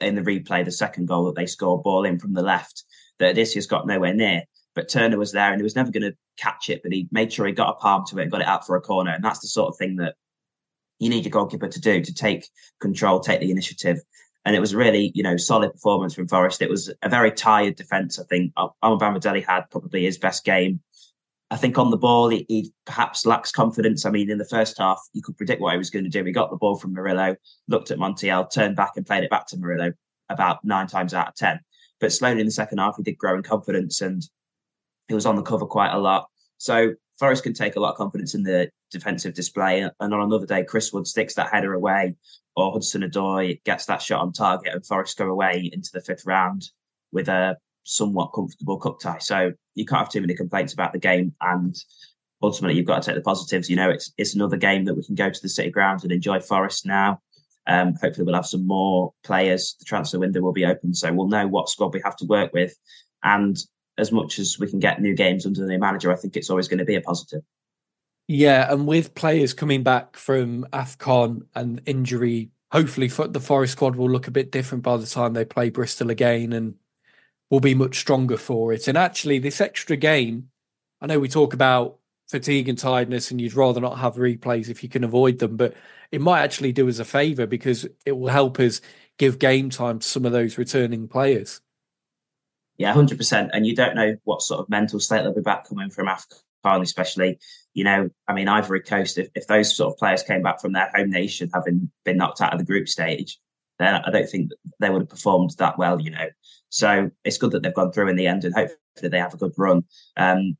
in 0.00 0.14
the 0.14 0.22
replay, 0.22 0.64
the 0.64 0.72
second 0.72 1.06
goal 1.06 1.26
that 1.26 1.34
they 1.34 1.46
scored, 1.46 1.82
ball 1.82 2.04
in 2.04 2.18
from 2.18 2.34
the 2.34 2.42
left, 2.42 2.84
that 3.18 3.30
Odysseas 3.30 3.66
got 3.66 3.86
nowhere 3.86 4.14
near. 4.14 4.42
But 4.74 4.88
Turner 4.88 5.18
was 5.18 5.32
there 5.32 5.52
and 5.52 5.60
he 5.60 5.64
was 5.64 5.76
never 5.76 5.92
going 5.92 6.02
to 6.02 6.16
catch 6.36 6.68
it, 6.68 6.82
but 6.82 6.92
he 6.92 7.08
made 7.12 7.32
sure 7.32 7.46
he 7.46 7.52
got 7.52 7.70
a 7.70 7.74
palm 7.74 8.04
to 8.08 8.18
it 8.18 8.22
and 8.22 8.30
got 8.30 8.40
it 8.40 8.46
out 8.46 8.66
for 8.66 8.76
a 8.76 8.80
corner. 8.80 9.12
And 9.12 9.22
that's 9.22 9.38
the 9.40 9.48
sort 9.48 9.68
of 9.68 9.76
thing 9.78 9.96
that 9.96 10.16
you 10.98 11.08
need 11.08 11.24
your 11.24 11.30
goalkeeper 11.30 11.68
to 11.68 11.80
do 11.80 12.00
to 12.02 12.14
take 12.14 12.48
control, 12.80 13.20
take 13.20 13.40
the 13.40 13.50
initiative. 13.50 13.98
And 14.44 14.54
it 14.54 14.60
was 14.60 14.74
really, 14.74 15.12
you 15.14 15.22
know, 15.22 15.36
solid 15.36 15.72
performance 15.72 16.14
from 16.14 16.28
Forest. 16.28 16.60
It 16.60 16.68
was 16.68 16.92
a 17.02 17.08
very 17.08 17.30
tired 17.30 17.76
defence. 17.76 18.18
I 18.18 18.24
think 18.24 18.52
Omar 18.56 18.74
Omobamidele 18.82 19.44
had 19.44 19.70
probably 19.70 20.04
his 20.04 20.18
best 20.18 20.44
game. 20.44 20.80
I 21.50 21.56
think 21.56 21.78
on 21.78 21.90
the 21.90 21.96
ball, 21.96 22.30
he, 22.30 22.46
he, 22.48 22.72
perhaps 22.86 23.26
lacks 23.26 23.52
confidence. 23.52 24.06
I 24.06 24.10
mean, 24.10 24.30
in 24.30 24.38
the 24.38 24.46
first 24.46 24.78
half, 24.78 24.98
you 25.12 25.22
could 25.22 25.36
predict 25.36 25.60
what 25.60 25.72
he 25.72 25.78
was 25.78 25.90
going 25.90 26.04
to 26.04 26.10
do. 26.10 26.24
He 26.24 26.32
got 26.32 26.50
the 26.50 26.56
ball 26.56 26.76
from 26.76 26.94
Murillo, 26.94 27.36
looked 27.68 27.90
at 27.90 27.98
Montiel, 27.98 28.50
turned 28.50 28.76
back 28.76 28.92
and 28.96 29.06
played 29.06 29.24
it 29.24 29.30
back 29.30 29.46
to 29.48 29.56
Murillo 29.56 29.92
about 30.30 30.64
nine 30.64 30.86
times 30.86 31.12
out 31.14 31.28
of 31.28 31.34
10. 31.34 31.60
But 32.00 32.12
slowly 32.12 32.40
in 32.40 32.46
the 32.46 32.52
second 32.52 32.78
half, 32.78 32.96
he 32.96 33.02
did 33.02 33.18
grow 33.18 33.36
in 33.36 33.42
confidence 33.42 34.00
and 34.00 34.22
he 35.08 35.14
was 35.14 35.26
on 35.26 35.36
the 35.36 35.42
cover 35.42 35.66
quite 35.66 35.92
a 35.92 35.98
lot. 35.98 36.28
So 36.58 36.94
Forest 37.18 37.42
can 37.44 37.52
take 37.52 37.76
a 37.76 37.80
lot 37.80 37.92
of 37.92 37.96
confidence 37.96 38.34
in 38.34 38.42
the 38.42 38.70
defensive 38.90 39.34
display. 39.34 39.80
And 39.82 39.92
on 40.00 40.20
another 40.20 40.46
day, 40.46 40.64
Chris 40.64 40.92
Wood 40.92 41.06
sticks 41.06 41.34
that 41.34 41.52
header 41.52 41.74
away, 41.74 42.14
or 42.56 42.72
Hudson 42.72 43.02
Odoi 43.02 43.62
gets 43.64 43.86
that 43.86 44.02
shot 44.02 44.22
on 44.22 44.32
target, 44.32 44.72
and 44.72 44.84
Forest 44.84 45.18
go 45.18 45.28
away 45.28 45.70
into 45.72 45.90
the 45.92 46.00
fifth 46.00 46.26
round 46.26 46.70
with 47.12 47.28
a 47.28 47.56
somewhat 47.84 48.32
comfortable 48.34 48.78
cup 48.78 48.98
tie. 49.00 49.18
So 49.18 49.52
you 49.74 49.84
can't 49.84 50.00
have 50.00 50.10
too 50.10 50.20
many 50.20 50.34
complaints 50.34 50.72
about 50.72 50.92
the 50.92 50.98
game. 50.98 51.34
And 51.40 51.76
ultimately, 52.42 52.76
you've 52.76 52.86
got 52.86 53.02
to 53.02 53.06
take 53.06 53.16
the 53.16 53.22
positives. 53.22 53.70
You 53.70 53.76
know, 53.76 53.90
it's 53.90 54.12
it's 54.18 54.34
another 54.34 54.56
game 54.56 54.84
that 54.86 54.94
we 54.94 55.04
can 55.04 55.14
go 55.14 55.30
to 55.30 55.42
the 55.42 55.48
City 55.48 55.70
grounds 55.70 56.02
and 56.02 56.12
enjoy 56.12 56.40
Forest 56.40 56.86
now. 56.86 57.20
Um, 57.66 57.94
hopefully, 58.00 58.24
we'll 58.24 58.34
have 58.34 58.46
some 58.46 58.66
more 58.66 59.12
players. 59.22 59.76
The 59.78 59.84
transfer 59.84 60.18
window 60.18 60.40
will 60.40 60.52
be 60.52 60.66
open, 60.66 60.94
so 60.94 61.12
we'll 61.12 61.28
know 61.28 61.46
what 61.46 61.68
squad 61.68 61.94
we 61.94 62.02
have 62.04 62.16
to 62.16 62.26
work 62.26 62.52
with. 62.52 62.74
And 63.22 63.56
as 63.96 64.12
much 64.12 64.38
as 64.38 64.58
we 64.58 64.68
can 64.68 64.80
get 64.80 65.00
new 65.00 65.14
games 65.14 65.46
under 65.46 65.60
the 65.60 65.68
new 65.68 65.78
manager, 65.78 66.12
I 66.12 66.16
think 66.16 66.36
it's 66.36 66.50
always 66.50 66.68
going 66.68 66.78
to 66.78 66.84
be 66.84 66.96
a 66.96 67.00
positive. 67.00 67.42
Yeah, 68.26 68.72
and 68.72 68.86
with 68.86 69.14
players 69.14 69.52
coming 69.52 69.82
back 69.82 70.16
from 70.16 70.66
AFCON 70.72 71.42
and 71.54 71.80
injury, 71.84 72.50
hopefully 72.72 73.08
the 73.08 73.40
Forest 73.40 73.74
squad 73.74 73.96
will 73.96 74.10
look 74.10 74.26
a 74.26 74.32
bit 74.32 74.50
different 74.50 74.82
by 74.82 74.96
the 74.96 75.06
time 75.06 75.34
they 75.34 75.44
play 75.44 75.70
Bristol 75.70 76.10
again 76.10 76.52
and 76.52 76.74
will 77.50 77.60
be 77.60 77.74
much 77.74 77.98
stronger 77.98 78.36
for 78.36 78.72
it. 78.72 78.88
And 78.88 78.98
actually, 78.98 79.38
this 79.38 79.60
extra 79.60 79.96
game, 79.96 80.48
I 81.00 81.06
know 81.06 81.18
we 81.18 81.28
talk 81.28 81.54
about 81.54 81.98
fatigue 82.28 82.68
and 82.68 82.78
tiredness, 82.78 83.30
and 83.30 83.40
you'd 83.40 83.54
rather 83.54 83.80
not 83.80 83.98
have 83.98 84.16
replays 84.16 84.68
if 84.68 84.82
you 84.82 84.88
can 84.88 85.04
avoid 85.04 85.38
them, 85.38 85.56
but 85.56 85.74
it 86.10 86.20
might 86.20 86.42
actually 86.42 86.72
do 86.72 86.88
us 86.88 86.98
a 86.98 87.04
favour 87.04 87.46
because 87.46 87.86
it 88.06 88.12
will 88.12 88.28
help 88.28 88.58
us 88.58 88.80
give 89.18 89.38
game 89.38 89.70
time 89.70 89.98
to 89.98 90.06
some 90.06 90.24
of 90.24 90.32
those 90.32 90.58
returning 90.58 91.08
players. 91.08 91.60
Yeah, 92.76 92.92
hundred 92.92 93.18
percent. 93.18 93.50
And 93.52 93.66
you 93.66 93.74
don't 93.74 93.94
know 93.94 94.16
what 94.24 94.42
sort 94.42 94.60
of 94.60 94.68
mental 94.68 94.98
state 94.98 95.22
they'll 95.22 95.34
be 95.34 95.40
back 95.40 95.68
coming 95.68 95.90
from 95.90 96.08
AFCON, 96.08 96.82
especially. 96.82 97.38
You 97.72 97.84
know, 97.84 98.10
I 98.26 98.32
mean, 98.32 98.48
Ivory 98.48 98.80
Coast. 98.80 99.18
If, 99.18 99.28
if 99.34 99.46
those 99.46 99.76
sort 99.76 99.92
of 99.92 99.98
players 99.98 100.22
came 100.22 100.42
back 100.42 100.60
from 100.60 100.72
their 100.72 100.90
home 100.94 101.10
nation, 101.10 101.50
having 101.52 101.90
been 102.04 102.16
knocked 102.16 102.40
out 102.40 102.52
of 102.52 102.58
the 102.58 102.64
group 102.64 102.88
stage, 102.88 103.38
then 103.78 103.94
I 103.94 104.10
don't 104.10 104.28
think 104.28 104.50
they 104.80 104.90
would 104.90 105.02
have 105.02 105.08
performed 105.08 105.54
that 105.58 105.78
well. 105.78 106.00
You 106.00 106.10
know, 106.10 106.28
so 106.68 107.10
it's 107.24 107.38
good 107.38 107.52
that 107.52 107.62
they've 107.62 107.74
gone 107.74 107.92
through 107.92 108.08
in 108.08 108.16
the 108.16 108.26
end, 108.26 108.44
and 108.44 108.54
hopefully 108.54 109.08
they 109.10 109.18
have 109.18 109.34
a 109.34 109.38
good 109.38 109.52
run. 109.56 109.84
Um, 110.16 110.56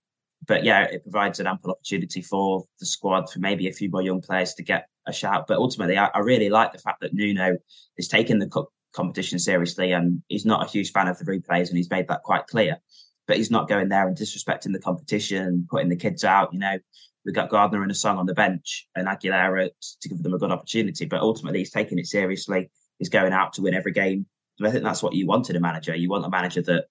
but 0.47 0.65
yeah, 0.65 0.85
it 0.85 1.03
provides 1.03 1.41
an 1.41 1.47
ample 1.47 1.71
opportunity 1.71 2.21
for 2.21 2.65
the 2.81 2.87
squad 2.87 3.31
for 3.31 3.39
maybe 3.39 3.69
a 3.69 3.73
few 3.73 3.91
more 3.91 4.03
young 4.03 4.21
players 4.21 4.55
to 4.55 4.63
get 4.63 4.89
a 5.07 5.13
shout. 5.13 5.47
But 5.47 5.59
ultimately, 5.59 5.97
I, 5.97 6.07
I 6.15 6.19
really 6.19 6.51
like 6.51 6.73
the 6.73 6.79
fact 6.79 7.01
that 7.01 7.15
Nuno 7.15 7.57
is 7.97 8.09
taking 8.09 8.39
the 8.39 8.49
cup 8.49 8.69
competition 8.95 9.39
seriously. 9.39 9.93
And 9.93 10.23
he's 10.29 10.47
not 10.47 10.65
a 10.65 10.71
huge 10.71 10.93
fan 10.93 11.09
of 11.09 11.19
the 11.19 11.25
replays, 11.25 11.69
and 11.69 11.77
he's 11.77 11.91
made 11.91 12.09
that 12.09 12.23
quite 12.23 12.47
clear. 12.47 12.79
But 13.27 13.39
he's 13.39 13.51
not 13.51 13.69
going 13.69 13.89
there 13.89 14.07
and 14.07 14.17
disrespecting 14.17 14.73
the 14.73 14.81
competition, 14.81 15.67
putting 15.71 15.89
the 15.89 15.97
kids 15.97 16.25
out. 16.25 16.53
You 16.53 16.59
know, 16.59 16.79
we've 17.25 17.35
got 17.35 17.51
Gardner 17.51 17.83
and 17.83 17.91
Osong 17.91 18.19
on 18.19 18.27
the 18.27 18.35
bench 18.35 18.87
and 18.95 19.09
Aguilera 19.09 19.71
to 20.01 20.09
give 20.09 20.23
them 20.23 20.35
a 20.35 20.39
good 20.39 20.51
opportunity. 20.51 21.07
But 21.07 21.21
ultimately, 21.21 21.61
he's 21.61 21.71
taking 21.71 21.99
it 21.99 22.07
seriously. 22.07 22.71
He's 22.99 23.09
going 23.09 23.33
out 23.33 23.55
to 23.55 23.63
win 23.63 23.75
every 23.75 23.93
game. 23.93 24.27
And 24.59 24.69
I 24.69 24.71
think 24.71 24.85
that's 24.85 25.03
what 25.03 25.15
you 25.15 25.27
want 25.27 25.51
in 25.51 25.57
a 25.57 25.61
manager. 25.61 25.95
You 25.95 26.09
want 26.09 26.25
a 26.25 26.31
manager 26.31 26.63
that 26.63 26.87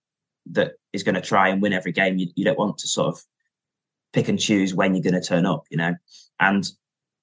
that 0.52 0.74
is 0.92 1.04
going 1.04 1.16
to 1.16 1.22
try 1.22 1.50
and 1.50 1.62
win 1.62 1.74
every 1.74 1.94
game. 1.94 2.18
You, 2.18 2.28
you 2.36 2.44
don't 2.44 2.60
want 2.60 2.78
to 2.80 2.88
sort 2.88 3.08
of 3.08 3.24
pick 4.12 4.28
and 4.28 4.39
choose 4.39 4.74
when 4.74 4.94
you're 4.94 5.04
going 5.04 5.22
to 5.22 5.28
turn 5.28 5.46
up, 5.46 5.66
you 5.70 5.78
know. 5.78 5.96
And 6.39 6.68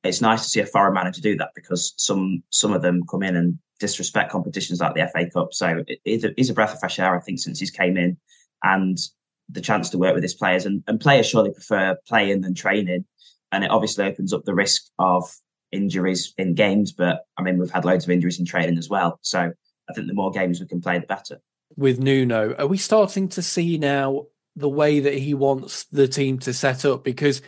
it's 0.03 0.21
nice 0.21 0.43
to 0.43 0.49
see 0.49 0.61
a 0.61 0.66
foreign 0.66 0.95
manager 0.95 1.21
do 1.21 1.37
that 1.37 1.51
because 1.55 1.93
some 1.97 2.43
some 2.51 2.73
of 2.73 2.83
them 2.83 3.03
come 3.07 3.23
in 3.23 3.37
and 3.37 3.59
disrespect 3.79 4.31
competitions 4.31 4.81
like 4.81 4.95
the 4.95 5.09
FA 5.09 5.29
Cup. 5.31 5.53
So 5.53 5.85
it's, 6.05 6.25
a, 6.25 6.53
a 6.53 6.55
breath 6.55 6.75
of 6.75 6.81
fresh 6.81 6.99
air, 6.99 7.16
I 7.16 7.21
think, 7.21 7.38
since 7.38 7.59
he's 7.59 7.71
came 7.71 7.97
in, 7.97 8.16
and 8.62 8.99
the 9.49 9.61
chance 9.61 9.90
to 9.90 9.99
work 9.99 10.14
with 10.14 10.23
his 10.23 10.35
players. 10.35 10.66
And, 10.66 10.83
and 10.87 11.01
players 11.01 11.29
surely 11.29 11.51
prefer 11.51 11.97
playing 12.07 12.43
than 12.43 12.55
training, 12.55 13.05
and 13.53 13.64
it 13.64 13.71
obviously 13.71 14.05
opens 14.05 14.33
up 14.33 14.45
the 14.45 14.55
risk 14.55 14.83
of 14.99 15.25
injuries 15.72 16.35
in 16.38 16.54
games. 16.54 16.92
But 16.92 17.24
I 17.37 17.42
mean, 17.42 17.59
we've 17.59 17.70
had 17.70 17.85
loads 17.85 18.04
of 18.04 18.11
injuries 18.11 18.38
in 18.38 18.46
training 18.46 18.78
as 18.78 18.88
well. 18.88 19.18
So 19.22 19.52
I 19.88 19.92
think 19.92 20.06
the 20.06 20.14
more 20.14 20.30
games 20.30 20.61
we 20.61 20.66
can 20.66 20.80
play, 20.80 20.98
the 20.98 21.06
better. 21.06 21.40
With 21.76 22.00
Nuno, 22.00 22.54
are 22.59 22.66
we 22.66 22.78
starting 22.78 23.28
to 23.30 23.42
see 23.42 23.78
now 23.78 24.26
the 24.56 24.68
way 24.68 25.00
that 25.00 25.14
he 25.14 25.35
wants 25.35 25.85
the 25.85 26.09
team 26.09 26.38
to 26.40 26.52
set 26.52 26.85
up? 26.85 27.04
Because 27.04 27.42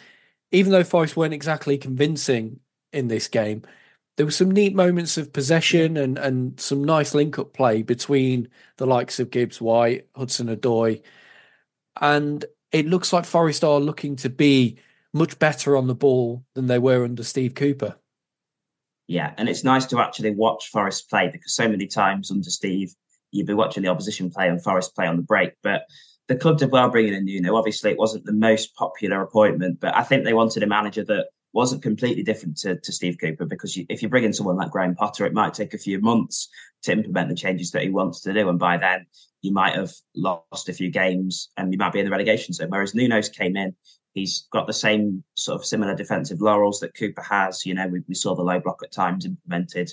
even 0.50 0.72
though 0.72 0.85
Forest 0.85 1.16
weren't 1.16 1.35
exactly 1.35 1.78
convincing 1.78 2.61
in 2.92 3.08
this 3.08 3.28
game, 3.28 3.62
there 4.16 4.26
were 4.26 4.32
some 4.32 4.50
neat 4.50 4.74
moments 4.74 5.16
of 5.16 5.32
possession 5.32 5.96
and, 5.96 6.18
and 6.18 6.61
some 6.61 6.85
nice 6.85 7.14
link 7.14 7.38
up 7.38 7.54
play 7.54 7.82
between 7.82 8.48
the 8.76 8.87
likes 8.87 9.18
of 9.18 9.30
Gibbs 9.30 9.61
White, 9.61 10.06
Hudson 10.14 10.54
Odoi. 10.54 11.02
And 12.00 12.44
it 12.70 12.87
looks 12.87 13.12
like 13.12 13.24
Forest 13.24 13.64
are 13.64 13.80
looking 13.80 14.16
to 14.16 14.28
be 14.28 14.78
much 15.12 15.38
better 15.38 15.76
on 15.76 15.87
the 15.87 15.94
ball 15.94 16.44
than 16.54 16.66
they 16.66 16.78
were 16.78 17.04
under 17.04 17.22
Steve 17.22 17.54
Cooper. 17.54 17.96
Yeah, 19.12 19.35
and 19.37 19.46
it's 19.46 19.62
nice 19.62 19.85
to 19.87 20.01
actually 20.01 20.35
watch 20.35 20.70
Forest 20.70 21.11
play 21.11 21.29
because 21.31 21.55
so 21.55 21.68
many 21.68 21.87
times 21.87 22.31
under 22.31 22.48
Steve, 22.48 22.94
you'd 23.31 23.46
be 23.46 23.53
watching 23.53 23.83
the 23.83 23.90
opposition 23.90 24.31
play 24.31 24.48
and 24.48 24.64
Forest 24.64 24.94
play 24.94 25.07
on 25.07 25.18
the 25.18 25.22
break. 25.22 25.53
But 25.62 25.83
the 26.29 26.37
club 26.37 26.57
did 26.57 26.70
well 26.70 26.88
bringing 26.88 27.12
in 27.12 27.27
Nuno. 27.27 27.57
Obviously, 27.57 27.90
it 27.90 27.98
wasn't 27.98 28.25
the 28.25 28.33
most 28.33 28.75
popular 28.75 29.20
appointment, 29.20 29.81
but 29.81 29.94
I 29.94 30.03
think 30.03 30.25
they 30.25 30.33
wanted 30.33 30.62
a 30.62 30.66
manager 30.66 31.05
that 31.05 31.27
wasn't 31.53 31.83
completely 31.83 32.22
different 32.22 32.57
to, 32.61 32.81
to 32.81 32.90
Steve 32.90 33.18
Cooper 33.20 33.44
because 33.44 33.77
you, 33.77 33.85
if 33.90 34.03
you 34.03 34.09
bring 34.09 34.25
in 34.25 34.33
someone 34.33 34.57
like 34.57 34.70
Graham 34.70 34.94
Potter, 34.94 35.27
it 35.27 35.35
might 35.35 35.53
take 35.53 35.75
a 35.75 35.79
few 35.79 36.01
months 36.01 36.48
to 36.85 36.92
implement 36.92 37.29
the 37.29 37.35
changes 37.35 37.70
that 37.72 37.83
he 37.83 37.90
wants 37.90 38.22
to 38.22 38.33
do. 38.33 38.48
And 38.48 38.59
by 38.59 38.79
then, 38.79 39.05
you 39.42 39.53
might 39.53 39.75
have 39.75 39.92
lost 40.16 40.70
a 40.70 40.72
few 40.72 40.90
games 40.90 41.51
and 41.59 41.70
you 41.70 41.77
might 41.77 41.92
be 41.92 41.98
in 41.98 42.07
the 42.07 42.11
relegation 42.11 42.55
zone. 42.55 42.70
Whereas 42.70 42.94
Nuno's 42.94 43.29
came 43.29 43.59
in, 43.59 43.77
he's 44.14 44.46
got 44.53 44.66
the 44.66 44.72
same 44.72 45.22
sort 45.35 45.61
of 45.61 45.66
similar 45.66 45.94
defensive 45.94 46.40
laurels 46.40 46.81
that 46.81 46.94
Cooper 46.94 47.22
has. 47.22 47.64
You 47.64 47.75
know, 47.75 47.87
we, 47.88 48.01
we 48.09 48.14
saw 48.14 48.35
the 48.35 48.42
low 48.42 48.61
block 48.61 48.81
at 48.83 48.92
times 48.92 49.27
implemented. 49.27 49.90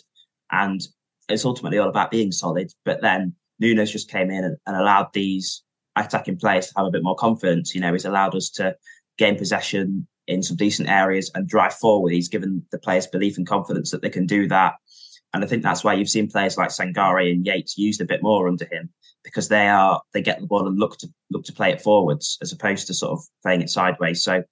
And 0.51 0.81
it's 1.29 1.45
ultimately 1.45 1.77
all 1.77 1.89
about 1.89 2.11
being 2.11 2.31
solid. 2.31 2.71
But 2.85 3.01
then 3.01 3.33
Nuno's 3.59 3.91
just 3.91 4.09
came 4.09 4.29
in 4.29 4.43
and, 4.43 4.57
and 4.65 4.75
allowed 4.75 5.07
these 5.13 5.63
attacking 5.95 6.37
players 6.37 6.67
to 6.67 6.73
have 6.77 6.87
a 6.87 6.91
bit 6.91 7.03
more 7.03 7.15
confidence. 7.15 7.73
You 7.73 7.81
know, 7.81 7.93
he's 7.93 8.05
allowed 8.05 8.35
us 8.35 8.49
to 8.51 8.75
gain 9.17 9.37
possession 9.37 10.07
in 10.27 10.43
some 10.43 10.57
decent 10.57 10.89
areas 10.89 11.31
and 11.33 11.47
drive 11.47 11.73
forward. 11.73 12.13
He's 12.13 12.29
given 12.29 12.63
the 12.71 12.79
players 12.79 13.07
belief 13.07 13.37
and 13.37 13.47
confidence 13.47 13.91
that 13.91 14.01
they 14.01 14.09
can 14.09 14.25
do 14.25 14.47
that. 14.47 14.75
And 15.33 15.43
I 15.43 15.47
think 15.47 15.63
that's 15.63 15.83
why 15.83 15.93
you've 15.93 16.09
seen 16.09 16.29
players 16.29 16.57
like 16.57 16.69
Sangare 16.69 17.31
and 17.31 17.45
Yates 17.45 17.77
used 17.77 18.01
a 18.01 18.05
bit 18.05 18.23
more 18.23 18.47
under 18.47 18.65
him 18.65 18.89
because 19.23 19.47
they 19.47 19.67
are 19.67 20.01
they 20.13 20.21
get 20.21 20.39
the 20.39 20.47
ball 20.47 20.67
and 20.67 20.79
look 20.79 20.97
to 20.97 21.07
look 21.29 21.43
to 21.45 21.53
play 21.53 21.71
it 21.71 21.81
forwards 21.81 22.37
as 22.41 22.51
opposed 22.51 22.87
to 22.87 22.93
sort 22.93 23.11
of 23.11 23.23
playing 23.43 23.61
it 23.61 23.69
sideways. 23.69 24.23
So 24.23 24.43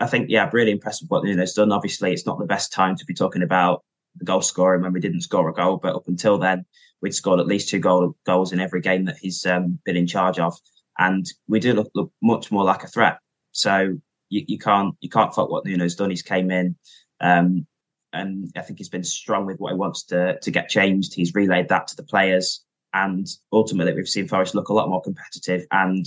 I 0.00 0.06
think 0.06 0.30
yeah, 0.30 0.48
really 0.52 0.72
impressed 0.72 1.02
with 1.02 1.10
what 1.10 1.24
Nuno's 1.24 1.54
done. 1.54 1.72
Obviously, 1.72 2.12
it's 2.12 2.26
not 2.26 2.38
the 2.38 2.46
best 2.46 2.72
time 2.72 2.96
to 2.96 3.04
be 3.04 3.14
talking 3.14 3.42
about 3.42 3.84
the 4.16 4.24
goal 4.24 4.40
scoring 4.42 4.82
when 4.82 4.92
we 4.92 5.00
didn't 5.00 5.22
score 5.22 5.48
a 5.48 5.54
goal. 5.54 5.78
But 5.78 5.94
up 5.94 6.08
until 6.08 6.38
then, 6.38 6.64
we'd 7.02 7.14
scored 7.14 7.40
at 7.40 7.46
least 7.46 7.68
two 7.68 7.78
goal, 7.78 8.16
goals 8.24 8.52
in 8.52 8.60
every 8.60 8.80
game 8.80 9.04
that 9.06 9.18
he's 9.18 9.44
um, 9.46 9.78
been 9.84 9.96
in 9.96 10.06
charge 10.06 10.38
of, 10.38 10.54
and 10.98 11.26
we 11.48 11.60
do 11.60 11.74
look, 11.74 11.90
look 11.94 12.12
much 12.22 12.50
more 12.50 12.64
like 12.64 12.84
a 12.84 12.88
threat. 12.88 13.18
So 13.52 13.98
you, 14.28 14.44
you 14.46 14.58
can't 14.58 14.94
you 15.00 15.08
can't 15.08 15.34
fault 15.34 15.50
what 15.50 15.64
Nuno's 15.64 15.94
done. 15.94 16.10
He's 16.10 16.22
came 16.22 16.50
in, 16.50 16.76
um, 17.20 17.66
and 18.12 18.50
I 18.56 18.62
think 18.62 18.78
he's 18.78 18.88
been 18.88 19.04
strong 19.04 19.46
with 19.46 19.58
what 19.58 19.72
he 19.72 19.78
wants 19.78 20.04
to 20.04 20.38
to 20.38 20.50
get 20.50 20.68
changed. 20.68 21.14
He's 21.14 21.34
relayed 21.34 21.68
that 21.68 21.88
to 21.88 21.96
the 21.96 22.02
players, 22.02 22.64
and 22.94 23.26
ultimately 23.52 23.94
we've 23.94 24.08
seen 24.08 24.28
Forest 24.28 24.54
look 24.54 24.68
a 24.68 24.74
lot 24.74 24.88
more 24.88 25.02
competitive. 25.02 25.66
And 25.70 26.06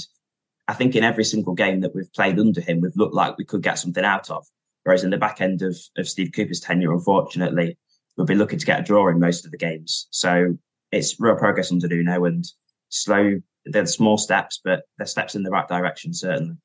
I 0.68 0.74
think 0.74 0.96
in 0.96 1.04
every 1.04 1.24
single 1.24 1.54
game 1.54 1.82
that 1.82 1.96
we've 1.96 2.12
played 2.14 2.40
under 2.40 2.62
him, 2.62 2.82
we've 2.82 2.96
looked 2.96 3.16
like 3.16 3.38
we 3.38 3.46
could 3.46 3.64
get 3.64 3.80
something 3.80 4.06
out 4.06 4.30
of. 4.30 4.46
Whereas 4.84 5.04
in 5.04 5.10
the 5.10 5.18
back 5.18 5.42
end 5.42 5.62
of, 5.62 5.78
of 5.98 6.08
Steve 6.08 6.32
Cooper's 6.36 6.60
tenure, 6.60 6.94
unfortunately, 6.94 7.78
we've 8.18 8.28
been 8.28 8.38
looking 8.38 8.60
to 8.60 8.66
get 8.66 8.80
a 8.80 8.84
draw 8.84 9.08
in 9.10 9.20
most 9.20 9.46
of 9.46 9.52
the 9.52 9.58
games. 9.58 10.08
So 10.12 10.58
it's 10.92 11.20
real 11.20 11.36
progress 11.36 11.72
under 11.72 11.88
Nuno 11.88 12.26
and 12.26 12.46
slow. 12.90 13.42
They're 13.66 13.86
small 13.86 14.18
steps, 14.18 14.62
but 14.64 14.84
they're 14.98 15.08
steps 15.08 15.36
in 15.36 15.44
the 15.44 15.52
right 15.52 15.68
direction, 15.68 16.14
certainly. 16.14 16.56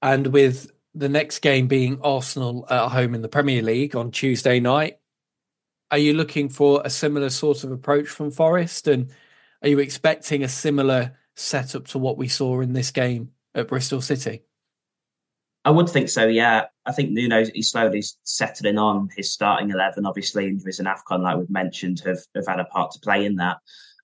And 0.00 0.28
with 0.28 0.70
the 0.94 1.08
next 1.08 1.40
game 1.40 1.68
being 1.68 2.00
Arsenal 2.02 2.66
at 2.70 2.88
home 2.88 3.14
in 3.14 3.22
the 3.22 3.28
Premier 3.28 3.62
League 3.62 3.96
on 3.96 4.10
Tuesday 4.10 4.60
night, 4.60 4.98
are 5.90 5.98
you 5.98 6.14
looking 6.14 6.48
for 6.48 6.82
a 6.84 6.90
similar 6.90 7.30
sort 7.30 7.64
of 7.64 7.72
approach 7.72 8.08
from 8.08 8.30
Forest? 8.30 8.88
And 8.88 9.10
are 9.62 9.68
you 9.68 9.78
expecting 9.78 10.42
a 10.42 10.48
similar 10.48 11.16
setup 11.36 11.86
to 11.88 11.98
what 11.98 12.18
we 12.18 12.28
saw 12.28 12.60
in 12.60 12.72
this 12.72 12.90
game 12.90 13.30
at 13.54 13.68
Bristol 13.68 14.00
City? 14.00 14.42
I 15.64 15.70
would 15.70 15.88
think 15.88 16.08
so, 16.08 16.26
yeah. 16.26 16.66
I 16.86 16.92
think 16.92 17.10
Nuno 17.10 17.44
he's 17.54 17.70
slowly 17.70 18.02
settling 18.24 18.78
on 18.78 19.08
his 19.16 19.32
starting 19.32 19.70
eleven. 19.70 20.06
Obviously, 20.06 20.48
injuries 20.48 20.80
and 20.80 20.88
Afcon, 20.88 21.20
like 21.20 21.36
we've 21.36 21.48
mentioned, 21.48 22.00
have 22.04 22.18
have 22.34 22.46
had 22.48 22.58
a 22.58 22.64
part 22.64 22.90
to 22.92 22.98
play 22.98 23.24
in 23.24 23.36
that. 23.36 23.58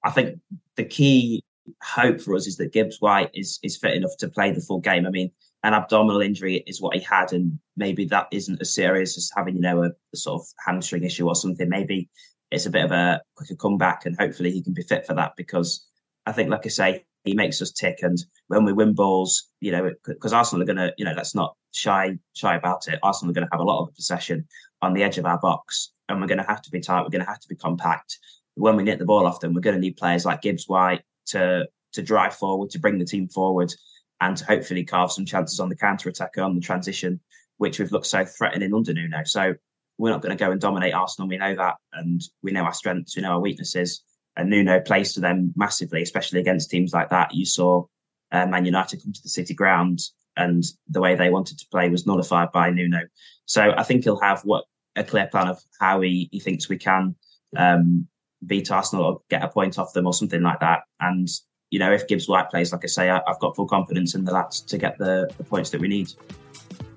I 0.04 0.10
think 0.10 0.38
the 0.76 0.84
key 0.84 1.42
hope 1.82 2.20
for 2.20 2.36
us 2.36 2.46
is 2.46 2.56
that 2.58 2.72
Gibbs 2.72 3.00
White 3.00 3.30
is 3.34 3.58
is 3.64 3.76
fit 3.76 3.94
enough 3.94 4.16
to 4.18 4.28
play 4.28 4.52
the 4.52 4.60
full 4.60 4.78
game. 4.78 5.04
I 5.04 5.10
mean, 5.10 5.32
an 5.68 5.74
abdominal 5.74 6.22
injury 6.22 6.64
is 6.66 6.80
what 6.80 6.96
he 6.96 7.02
had, 7.02 7.34
and 7.34 7.58
maybe 7.76 8.06
that 8.06 8.26
isn't 8.32 8.60
as 8.62 8.74
serious 8.74 9.18
as 9.18 9.30
having, 9.36 9.54
you 9.54 9.60
know, 9.60 9.84
a, 9.84 9.90
a, 10.14 10.16
sort 10.16 10.40
of 10.40 10.46
hamstring 10.64 11.04
issue 11.04 11.28
or 11.28 11.34
something. 11.34 11.68
Maybe 11.68 12.08
it's 12.50 12.64
a 12.64 12.70
bit 12.70 12.86
of 12.86 12.90
a 12.90 13.20
quicker 13.36 13.54
comeback, 13.54 14.06
and 14.06 14.16
hopefully 14.18 14.50
he 14.50 14.62
can 14.62 14.72
be 14.72 14.82
fit 14.82 15.06
for 15.06 15.12
that 15.14 15.32
because 15.36 15.86
I 16.24 16.32
think, 16.32 16.48
like 16.48 16.64
I 16.64 16.70
say, 16.70 17.04
he 17.24 17.34
makes 17.34 17.60
us 17.60 17.70
tick. 17.70 17.98
And 18.00 18.18
when 18.46 18.64
we 18.64 18.72
win 18.72 18.94
balls, 18.94 19.50
you 19.60 19.70
know, 19.70 19.92
because 20.06 20.32
Arsenal 20.32 20.62
are 20.62 20.66
going 20.66 20.78
to, 20.78 20.94
you 20.96 21.04
know, 21.04 21.12
let's 21.14 21.34
not 21.34 21.54
shy 21.74 22.16
shy 22.34 22.56
about 22.56 22.88
it. 22.88 22.98
Arsenal 23.02 23.30
are 23.30 23.34
going 23.34 23.46
to 23.46 23.52
have 23.52 23.60
a 23.60 23.70
lot 23.70 23.82
of 23.82 23.94
possession 23.94 24.48
on 24.80 24.94
the 24.94 25.02
edge 25.02 25.18
of 25.18 25.26
our 25.26 25.38
box, 25.38 25.92
and 26.08 26.18
we're 26.18 26.28
going 26.28 26.38
to 26.38 26.48
have 26.48 26.62
to 26.62 26.70
be 26.70 26.80
tight. 26.80 27.02
We're 27.02 27.10
going 27.10 27.24
to 27.24 27.30
have 27.30 27.40
to 27.40 27.48
be 27.48 27.56
compact. 27.56 28.18
When 28.54 28.74
we 28.74 28.84
nick 28.84 28.98
the 28.98 29.04
ball 29.04 29.26
off 29.26 29.40
them, 29.40 29.52
we're 29.52 29.60
going 29.60 29.76
to 29.76 29.82
need 29.82 29.98
players 29.98 30.24
like 30.24 30.40
Gibbs 30.40 30.66
White 30.66 31.02
to 31.26 31.68
to 31.92 32.02
drive 32.02 32.34
forward, 32.34 32.70
to 32.70 32.78
bring 32.78 32.96
the 32.96 33.04
team 33.04 33.28
forward 33.28 33.74
and 34.20 34.36
to 34.36 34.44
hopefully 34.44 34.84
carve 34.84 35.12
some 35.12 35.24
chances 35.24 35.60
on 35.60 35.68
the 35.68 35.76
counter 35.76 36.08
attack 36.08 36.36
on 36.38 36.54
the 36.54 36.60
transition, 36.60 37.20
which 37.58 37.78
we've 37.78 37.92
looked 37.92 38.06
so 38.06 38.24
threatening 38.24 38.74
under 38.74 38.92
Nuno. 38.92 39.22
So 39.24 39.54
we're 39.98 40.10
not 40.10 40.22
going 40.22 40.36
to 40.36 40.44
go 40.44 40.50
and 40.50 40.60
dominate 40.60 40.94
Arsenal. 40.94 41.28
We 41.28 41.38
know 41.38 41.54
that, 41.54 41.76
and 41.92 42.20
we 42.42 42.52
know 42.52 42.62
our 42.62 42.72
strengths, 42.72 43.16
we 43.16 43.22
know 43.22 43.32
our 43.32 43.40
weaknesses. 43.40 44.02
And 44.36 44.50
Nuno 44.50 44.80
plays 44.80 45.14
to 45.14 45.20
them 45.20 45.52
massively, 45.56 46.02
especially 46.02 46.40
against 46.40 46.70
teams 46.70 46.92
like 46.92 47.10
that. 47.10 47.34
You 47.34 47.44
saw 47.44 47.84
uh, 48.30 48.46
Man 48.46 48.64
United 48.64 49.02
come 49.02 49.12
to 49.12 49.22
the 49.22 49.28
City 49.28 49.54
ground, 49.54 50.00
and 50.36 50.62
the 50.88 51.00
way 51.00 51.16
they 51.16 51.30
wanted 51.30 51.58
to 51.58 51.66
play 51.72 51.88
was 51.88 52.06
nullified 52.06 52.52
by 52.52 52.70
Nuno. 52.70 53.00
So 53.46 53.72
I 53.76 53.82
think 53.82 54.04
he'll 54.04 54.20
have 54.20 54.42
what 54.42 54.64
a 54.94 55.02
clear 55.02 55.26
plan 55.26 55.48
of 55.48 55.58
how 55.80 56.00
he, 56.00 56.28
he 56.30 56.38
thinks 56.38 56.68
we 56.68 56.78
can 56.78 57.16
um, 57.56 58.06
beat 58.46 58.70
Arsenal 58.70 59.04
or 59.04 59.20
get 59.30 59.42
a 59.42 59.48
point 59.48 59.78
off 59.78 59.92
them 59.92 60.06
or 60.06 60.14
something 60.14 60.42
like 60.42 60.60
that. 60.60 60.82
And 61.00 61.28
you 61.70 61.78
know, 61.78 61.92
if 61.92 62.08
Gibbs 62.08 62.28
White 62.28 62.50
plays, 62.50 62.72
like 62.72 62.84
I 62.84 62.86
say, 62.86 63.10
I, 63.10 63.20
have 63.26 63.38
got 63.40 63.54
full 63.54 63.66
confidence 63.66 64.14
in 64.14 64.24
the 64.24 64.32
lads 64.32 64.60
to 64.62 64.78
get 64.78 64.98
the, 64.98 65.30
the 65.36 65.44
points 65.44 65.70
that 65.70 65.80
we 65.80 65.88
need. 65.88 66.12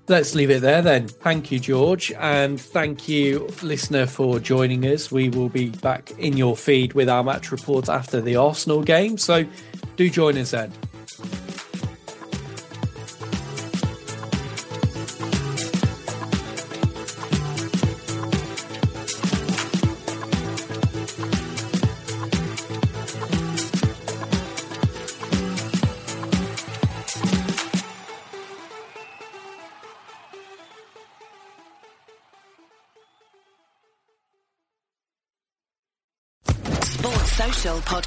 Let's 0.08 0.36
leave 0.36 0.50
it 0.50 0.62
there 0.62 0.82
then. 0.82 1.08
Thank 1.08 1.52
you, 1.52 1.60
George. 1.60 2.12
And 2.14 2.60
thank 2.60 3.08
you, 3.08 3.48
listener, 3.62 4.06
for 4.06 4.40
joining 4.40 4.86
us. 4.86 5.12
We 5.12 5.30
will 5.30 5.50
be 5.50 5.70
back 5.70 6.12
in 6.18 6.36
your 6.36 6.58
feed 6.58 6.94
with 6.94 7.08
our 7.08 7.24
match 7.24 7.52
reports 7.52 7.88
after 7.88 8.20
the 8.20 8.36
Arsenal 8.36 8.82
game. 8.82 9.18
So 9.18 9.46
do 9.96 10.10
join 10.10 10.38
us 10.38 10.52
then. 10.52 10.74